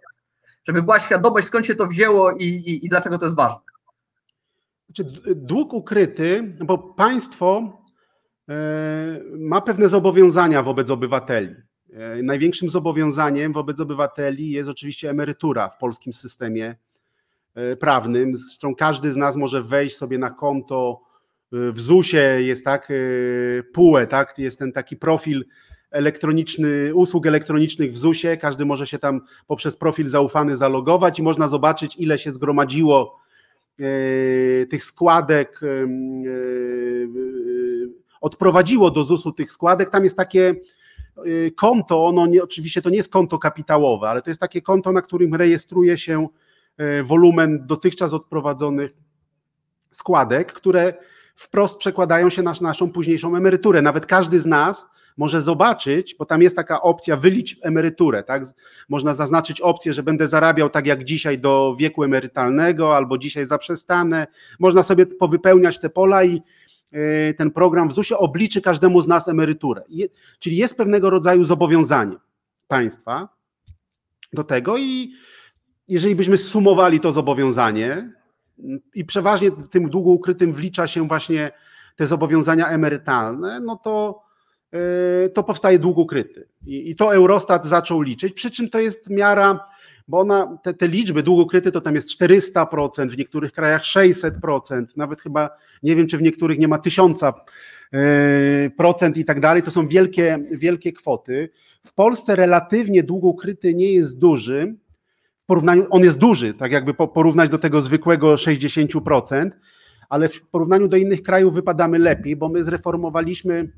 [0.67, 3.74] Żeby była świadomość, skąd się to wzięło i, i, i dlaczego to jest ważne.
[5.35, 7.81] Dług ukryty, bo państwo
[8.49, 11.55] e, ma pewne zobowiązania wobec obywateli.
[11.93, 16.75] E, największym zobowiązaniem wobec obywateli jest oczywiście emerytura w polskim systemie
[17.55, 18.37] e, prawnym.
[18.37, 21.01] Zresztą każdy z nas może wejść sobie na konto
[21.51, 22.91] w ZUS-ie, jest tak,
[23.73, 25.45] PUE, tak, jest ten taki profil
[25.91, 28.37] elektroniczny, usług elektronicznych w ZUS-ie.
[28.37, 33.24] Każdy może się tam poprzez profil zaufany zalogować i można zobaczyć, ile się zgromadziło
[34.69, 35.87] tych składek, e, e,
[38.21, 40.55] odprowadziło do ZUS-u tych składek, tam jest takie
[41.55, 45.01] konto, ono nie, oczywiście to nie jest konto kapitałowe, ale to jest takie konto, na
[45.01, 46.27] którym rejestruje się
[47.03, 48.91] wolumen dotychczas odprowadzonych
[49.91, 50.93] składek, które
[51.35, 53.81] wprost przekładają się na naszą późniejszą emeryturę.
[53.81, 54.87] Nawet każdy z nas
[55.17, 58.43] może zobaczyć, bo tam jest taka opcja wylicz emeryturę, tak?
[58.89, 64.27] Można zaznaczyć opcję, że będę zarabiał tak jak dzisiaj do wieku emerytalnego, albo dzisiaj zaprzestanę.
[64.59, 66.41] Można sobie powypełniać te pola i
[66.91, 69.83] e, ten program w ZUS-ie obliczy każdemu z nas emeryturę.
[70.39, 72.15] Czyli jest pewnego rodzaju zobowiązanie
[72.67, 73.29] państwa
[74.33, 75.11] do tego i
[75.87, 78.11] jeżeli byśmy sumowali to zobowiązanie
[78.95, 81.51] i przeważnie tym długo ukrytym wlicza się właśnie
[81.95, 84.24] te zobowiązania emerytalne, no to Y,
[85.33, 86.47] to powstaje dług ukryty.
[86.65, 89.59] I, to Eurostat zaczął liczyć, przy czym to jest miara,
[90.07, 94.85] bo ona, te, te liczby dług ukryty to tam jest 400%, w niektórych krajach 600%,
[94.95, 95.49] nawet chyba
[95.83, 97.33] nie wiem, czy w niektórych nie ma 1000%
[97.93, 99.63] y, procent i tak dalej.
[99.63, 101.49] To są wielkie, wielkie kwoty.
[101.85, 104.75] W Polsce relatywnie dług ukryty nie jest duży.
[105.43, 109.49] W porównaniu, on jest duży, tak jakby porównać do tego zwykłego 60%,
[110.09, 113.71] ale w porównaniu do innych krajów wypadamy lepiej, bo my zreformowaliśmy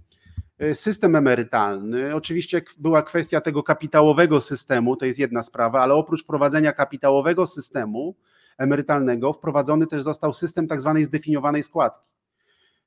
[0.73, 2.15] system emerytalny.
[2.15, 8.15] Oczywiście była kwestia tego kapitałowego systemu, to jest jedna sprawa, ale oprócz prowadzenia kapitałowego systemu
[8.57, 12.05] emerytalnego, wprowadzony też został system tak zwanej zdefiniowanej składki,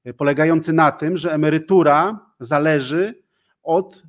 [0.06, 3.22] y, polegający na tym, że emerytura zależy
[3.62, 4.02] od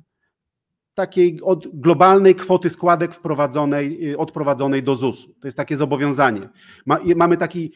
[0.94, 5.28] takiej od globalnej kwoty składek wprowadzonej, y, odprowadzonej do ZUS-u.
[5.40, 6.48] To jest takie zobowiązanie.
[7.16, 7.72] mamy taki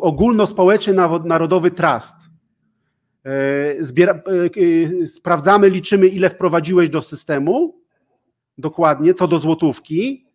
[0.00, 0.94] ogólnospołeczny
[1.24, 2.14] narodowy trust,
[3.80, 7.80] zbiera, e, e, sprawdzamy, liczymy, ile wprowadziłeś do systemu,
[8.58, 10.26] dokładnie, co do złotówki,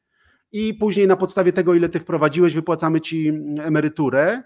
[0.52, 3.34] i później na podstawie tego, ile ty wprowadziłeś, wypłacamy ci
[3.64, 4.44] emeryturę.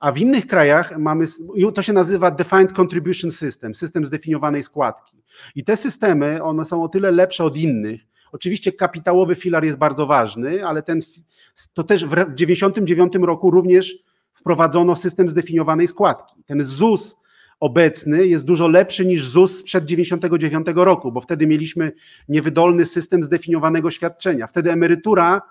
[0.00, 1.26] A w innych krajach mamy,
[1.74, 5.22] to się nazywa Defined Contribution System, system zdefiniowanej składki.
[5.54, 8.00] I te systemy, one są o tyle lepsze od innych.
[8.32, 11.00] Oczywiście kapitałowy filar jest bardzo ważny, ale ten,
[11.74, 13.94] to też w 1999 roku również
[14.34, 16.42] wprowadzono system zdefiniowanej składki.
[16.46, 17.16] Ten ZUS
[17.62, 21.92] obecny jest dużo lepszy niż ZUS sprzed 99 roku, bo wtedy mieliśmy
[22.28, 24.46] niewydolny system zdefiniowanego świadczenia.
[24.46, 25.42] Wtedy emerytura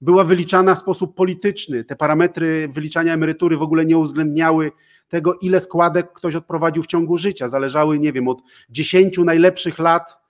[0.00, 1.84] była wyliczana w sposób polityczny.
[1.84, 4.72] Te parametry wyliczania emerytury w ogóle nie uwzględniały
[5.08, 7.48] tego, ile składek ktoś odprowadził w ciągu życia.
[7.48, 10.20] Zależały, nie wiem, od 10 najlepszych lat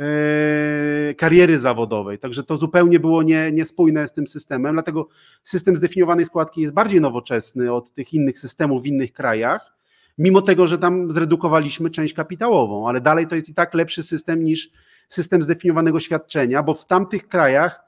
[0.00, 2.18] e, kariery zawodowej.
[2.18, 4.72] Także to zupełnie było nie, niespójne z tym systemem.
[4.72, 5.08] Dlatego
[5.44, 9.73] system zdefiniowanej składki jest bardziej nowoczesny od tych innych systemów w innych krajach
[10.18, 14.44] mimo tego, że tam zredukowaliśmy część kapitałową, ale dalej to jest i tak lepszy system
[14.44, 14.70] niż
[15.08, 17.84] system zdefiniowanego świadczenia, bo w tamtych krajach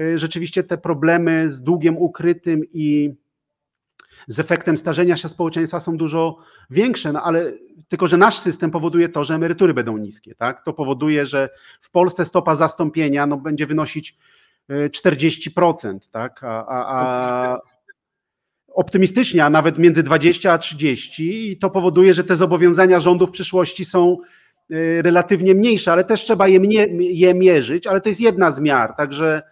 [0.00, 3.14] y, rzeczywiście te problemy z długiem ukrytym i
[4.28, 6.38] z efektem starzenia się społeczeństwa są dużo
[6.70, 7.52] większe, no ale
[7.88, 10.34] tylko, że nasz system powoduje to, że emerytury będą niskie.
[10.34, 10.64] Tak?
[10.64, 11.48] To powoduje, że
[11.80, 14.18] w Polsce stopa zastąpienia no, będzie wynosić
[14.70, 16.44] 40%, y, tak?
[16.44, 17.60] a, a, a
[18.74, 23.30] optymistycznie, a nawet między 20 a 30 i to powoduje, że te zobowiązania rządu w
[23.30, 24.16] przyszłości są
[24.70, 26.60] y, relatywnie mniejsze, ale też trzeba je,
[26.98, 29.42] je mierzyć, ale to jest jedna z miar, także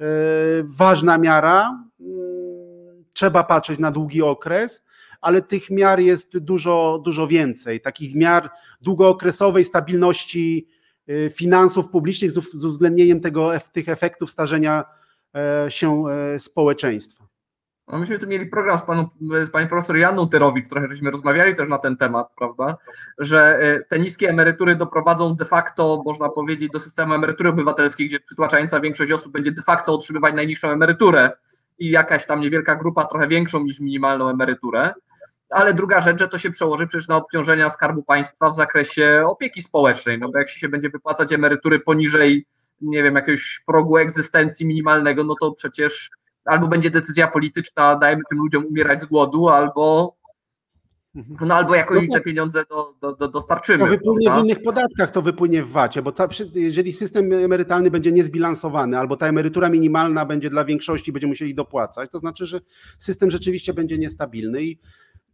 [0.00, 0.04] y,
[0.64, 4.84] ważna miara, mm, trzeba patrzeć na długi okres,
[5.20, 8.50] ale tych miar jest dużo, dużo więcej, takich miar
[8.80, 10.68] długookresowej stabilności
[11.08, 14.84] y, finansów publicznych z uwzględnieniem tego, tych efektów starzenia
[15.34, 17.27] e, się e, społeczeństwa.
[17.92, 21.54] No myśmy tu mieli program z, panu, z panią profesor Janną Tyrowicz, trochę żeśmy rozmawiali
[21.54, 22.76] też na ten temat, prawda,
[23.18, 28.20] że e, te niskie emerytury doprowadzą de facto, można powiedzieć, do systemu emerytury obywatelskiej, gdzie
[28.20, 31.30] przytłaczająca większość osób będzie de facto otrzymywać najniższą emeryturę
[31.78, 34.94] i jakaś tam niewielka grupa trochę większą niż minimalną emeryturę.
[35.50, 39.62] ale druga rzecz, że to się przełoży przecież na obciążenia Skarbu Państwa w zakresie opieki
[39.62, 42.46] społecznej, no bo jak się będzie wypłacać emerytury poniżej,
[42.80, 46.10] nie wiem, jakiegoś progu egzystencji minimalnego, no to przecież
[46.48, 50.18] albo będzie decyzja polityczna, dajmy tym ludziom umierać z głodu, albo
[51.40, 53.78] no albo jakoś No te pieniądze do, do, do, dostarczymy.
[53.78, 54.42] To wypłynie prawda?
[54.42, 59.16] w innych podatkach, to wypłynie w VAT-ie, bo ca- jeżeli system emerytalny będzie niezbilansowany, albo
[59.16, 62.60] ta emerytura minimalna będzie dla większości, będzie musieli dopłacać, to znaczy, że
[62.98, 64.78] system rzeczywiście będzie niestabilny i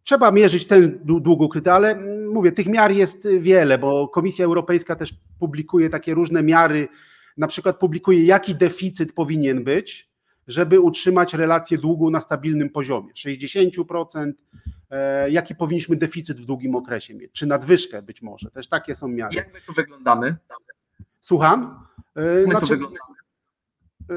[0.05, 2.01] trzeba mierzyć ten dłu- dług ukryty, ale
[2.33, 6.89] mówię, tych miar jest wiele, bo Komisja Europejska też publikuje takie różne miary,
[7.37, 10.14] na przykład publikuje, jaki deficyt powinien być,
[10.49, 14.33] żeby utrzymać relację długu na stabilnym poziomie, 60%,
[14.91, 19.09] e, jaki powinniśmy deficyt w długim okresie mieć, czy nadwyżkę być może, też takie są
[19.09, 19.37] miary.
[19.37, 20.37] Jak my tu wyglądamy?
[21.21, 21.87] Słucham?
[22.17, 23.15] E, My tu Znaczy, wyglądamy.
[24.11, 24.15] e,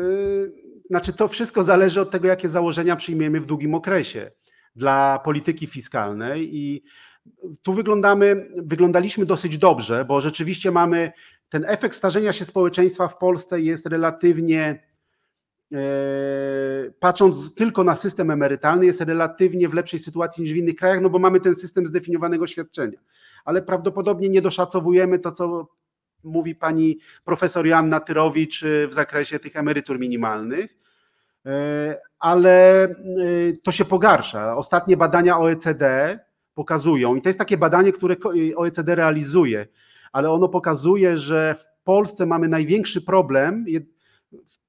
[0.90, 4.32] znaczy to wszystko zależy od tego, jakie założenia przyjmiemy w długim okresie
[4.76, 6.84] dla polityki fiskalnej i
[7.62, 11.12] tu wyglądamy, wyglądaliśmy dosyć dobrze, bo rzeczywiście mamy
[11.50, 14.87] ten efekt starzenia się społeczeństwa w Polsce jest relatywnie
[17.00, 21.10] patrząc tylko na system emerytalny, jest relatywnie w lepszej sytuacji niż w innych krajach, no
[21.10, 23.00] bo mamy ten system zdefiniowanego świadczenia.
[23.46, 25.68] Ale prawdopodobnie nie doszacowujemy to, co
[26.24, 30.78] mówi pani profesor Joanna Tyrowicz y, w zakresie tych emerytur minimalnych,
[31.48, 32.88] Y, ale
[33.64, 34.56] to się pogarsza.
[34.56, 36.20] Ostatnie badania OECD
[36.54, 38.16] pokazują, i to jest takie badanie, które
[38.56, 39.68] OECD realizuje,
[40.12, 43.66] ale ono pokazuje, że w Polsce mamy największy problem.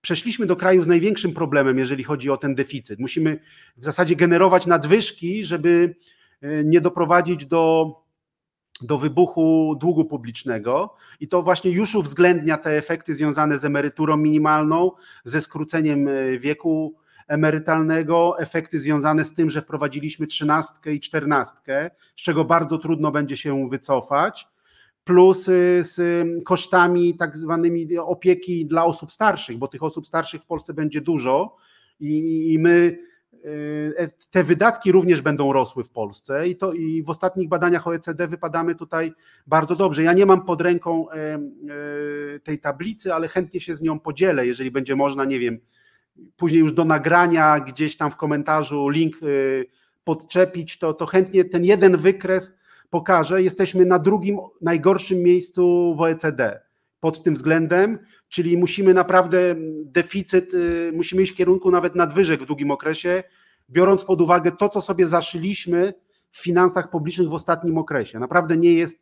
[0.01, 2.99] Przeszliśmy do kraju z największym problemem, jeżeli chodzi o ten deficyt.
[2.99, 3.41] Musimy
[3.77, 5.95] w zasadzie generować nadwyżki, żeby
[6.45, 7.95] y, nie doprowadzić do,
[8.81, 10.95] do wybuchu długu publicznego.
[11.21, 14.91] I to właśnie już uwzględnia te efekty związane z emeryturą minimalną,
[15.25, 16.95] ze skróceniem y, wieku
[17.29, 23.37] emerytalnego, efekty związane z tym, że wprowadziliśmy trzynastkę i czternastkę, z czego bardzo trudno będzie
[23.37, 24.49] się wycofać,
[25.09, 25.45] plus
[25.81, 25.97] z
[26.45, 31.57] kosztami tak zwanymi opieki dla osób starszych, bo tych osób starszych w Polsce będzie dużo
[32.01, 32.99] i, my
[33.45, 38.29] y, te wydatki również będą rosły w Polsce i to i w ostatnich badaniach OECD
[38.29, 39.13] wypadamy tutaj
[39.47, 40.03] bardzo dobrze.
[40.03, 41.41] Ja nie mam pod ręką e, e,
[42.41, 45.59] tej tablicy, ale chętnie się z nią podzielę, jeżeli będzie można, nie wiem,
[46.37, 49.67] później już do nagrania gdzieś tam w komentarzu link y,
[50.05, 52.58] podczepić, to, to chętnie ten jeden wykres
[52.91, 53.43] pokażę.
[53.43, 56.61] Jesteśmy na drugim najgorszym miejscu w OECD
[57.01, 62.47] pod tym względem, czyli musimy naprawdę deficyt, y, musimy iść w kierunku nawet nadwyżek w
[62.47, 63.23] długim okresie,
[63.71, 65.95] biorąc pod uwagę to, co sobie zaszyliśmy
[66.31, 68.19] w finansach publicznych w ostatnim okresie.
[68.19, 68.99] Naprawdę nie jest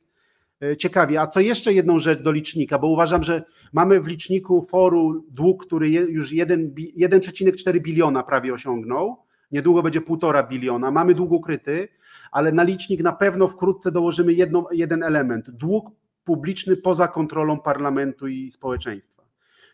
[0.62, 1.20] e, ciekawie.
[1.20, 5.66] A co jeszcze jedną rzecz do licznika, bo uważam, że mamy w liczniku foru dług,
[5.66, 9.16] który już jeden bi- 1,4 biliona prawie osiągnął,
[9.52, 11.88] niedługo będzie 1,5 biliona, mamy dług ukryty,
[12.36, 14.32] ale na licznik na pewno wkrótce dołożymy
[14.72, 15.90] jeden element, dług
[16.24, 19.22] publiczny poza kontrolą parlamentu i społeczeństwa.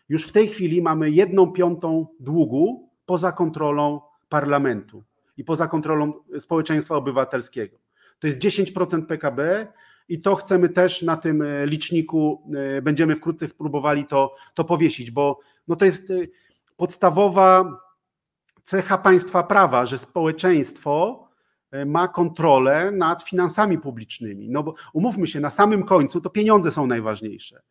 [0.09, 5.03] Już w tej chwili mamy jedną piątą długu poza kontrolą parlamentu
[5.37, 7.77] i poza kontrolą społeczeństwa obywatelskiego.
[8.19, 9.67] To jest 10% PKB
[10.09, 15.11] i to chcemy też na tym e, liczniku, e, będziemy wkrótce próbowali to, to powiesić,
[15.11, 16.13] bo no to jest e,
[16.77, 17.79] podstawowa
[18.63, 21.23] cecha państwa prawa, że społeczeństwo
[21.85, 24.49] ma kontrolę nad finansami publicznymi.
[24.49, 27.61] No bo umówmy się, na samym końcu to pieniądze są najważniejsze.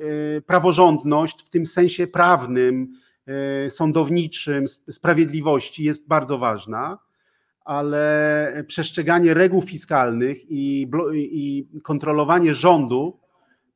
[0.00, 2.92] E, praworządność w tym sensie prawnym,
[3.26, 6.98] e, sądowniczym, sp- sprawiedliwości jest bardzo ważna,
[7.64, 13.20] ale przestrzeganie reguł fiskalnych i, i kontrolowanie rządu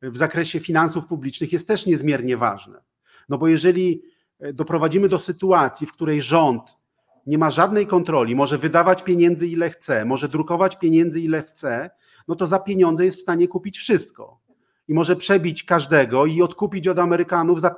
[0.02, 2.80] w zakresie finansów publicznych jest też niezmiernie ważne.
[3.28, 4.02] No bo jeżeli
[4.40, 6.78] e, doprowadzimy do sytuacji, w której rząd
[7.26, 11.90] nie ma żadnej kontroli, może wydawać pieniędzy ile chce, może drukować pieniędzy ile chce,
[12.28, 14.40] no to za pieniądze jest w stanie kupić wszystko.
[14.88, 17.74] I może przebić każdego i odkupić od Amerykanów za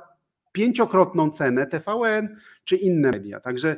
[0.51, 3.39] pięciokrotną cenę TVN czy inne media.
[3.39, 3.75] Także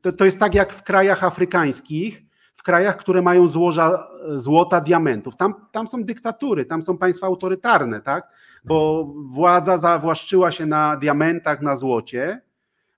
[0.00, 2.22] to, to jest tak jak w krajach afrykańskich,
[2.54, 5.36] w krajach, które mają złoża złota, diamentów.
[5.36, 8.28] Tam, tam są dyktatury, tam są państwa autorytarne, tak?
[8.64, 12.40] Bo władza zawłaszczyła się na diamentach, na złocie,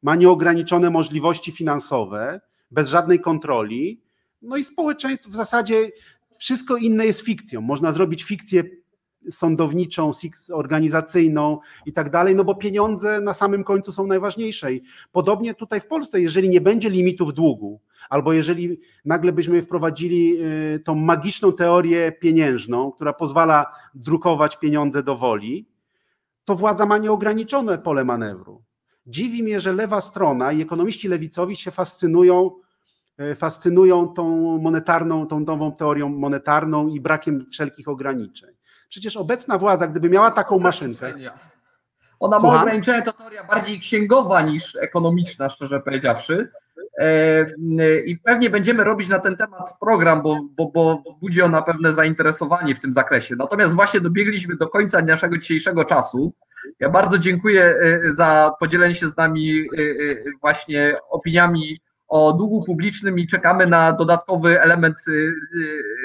[0.02, 2.40] ma nieograniczone możliwości finansowe,
[2.70, 4.00] bez żadnej kontroli.
[4.42, 5.90] No i społeczeństwo w zasadzie
[6.38, 7.60] wszystko inne jest fikcją.
[7.60, 8.64] Można zrobić fikcję
[9.30, 10.10] sądowniczą,
[10.52, 14.72] organizacyjną i tak dalej, no bo pieniądze na samym końcu są najważniejsze.
[14.72, 14.82] I
[15.12, 17.80] podobnie tutaj w Polsce, jeżeli nie będzie limitów długu,
[18.10, 20.36] albo jeżeli nagle byśmy wprowadzili
[20.74, 25.68] y, tą magiczną teorię pieniężną, która pozwala drukować pieniądze do woli,
[26.44, 28.62] to władza ma nieograniczone pole manewru.
[29.08, 32.50] Dziwi mnie, że lewa strona i ekonomiści lewicowi się fascynują
[33.18, 38.50] e, fascynują tą monetarną, tą nową teorią monetarną i brakiem wszelkich ograniczeń.
[38.88, 41.14] Przecież obecna władza, gdyby miała taką maszynkę.
[42.20, 46.50] Ona ma ograniczenia, to teoria bardziej księgowa niż ekonomiczna, szczerze powiedziawszy.
[46.98, 47.46] E,
[48.06, 52.74] I pewnie będziemy robić na ten temat program, bo, bo, bo budzi ona pewne zainteresowanie
[52.74, 53.36] w tym zakresie.
[53.36, 56.34] Natomiast właśnie dobiegliśmy do końca naszego dzisiejszego czasu.
[56.80, 59.82] Ja bardzo dziękuję e, za podzielenie się z nami e,
[60.40, 64.96] właśnie opiniami o długu publicznym i czekamy na dodatkowy element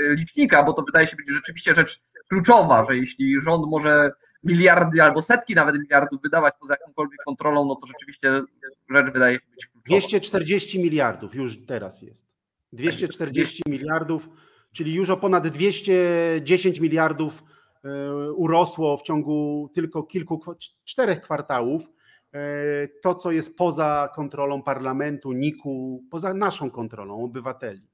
[0.10, 4.12] licznika, bo to wydaje się być rzeczywiście rzecz kluczowa, że jeśli rząd może
[4.44, 8.42] miliardy albo setki nawet miliardów wydawać poza jakąkolwiek kontrolą, no to rzeczywiście
[8.90, 9.73] rzecz wydaje się być.
[9.86, 12.34] 240 miliardów już teraz jest.
[12.74, 14.30] 240 miliardów,
[14.72, 17.44] czyli już o ponad 210 miliardów
[17.84, 20.42] e, urosło w ciągu tylko kilku,
[20.86, 21.90] czterech kwartałów
[22.34, 27.88] e, to, co jest poza kontrolą parlamentu, NIK-u, poza naszą kontrolą obywateli.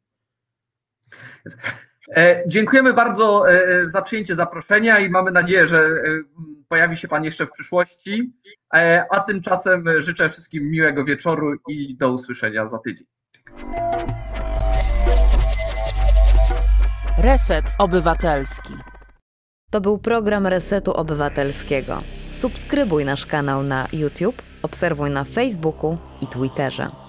[2.16, 5.90] E, Dziękujemy bardzo e, za przyjęcie zaproszenia i mamy nadzieję, że e,
[6.68, 8.34] pojawi się Pan jeszcze w przyszłości.
[8.76, 13.08] E, A tymczasem życzę wszystkim miłego wieczoru i do usłyszenia za tydzień.
[17.18, 18.74] Reset Obywatelski.
[19.72, 22.02] To był program Resetu Obywatelskiego.
[22.32, 27.09] Subskrybuj nasz kanał na YouTube, obserwuj na Facebooku i Twitterze.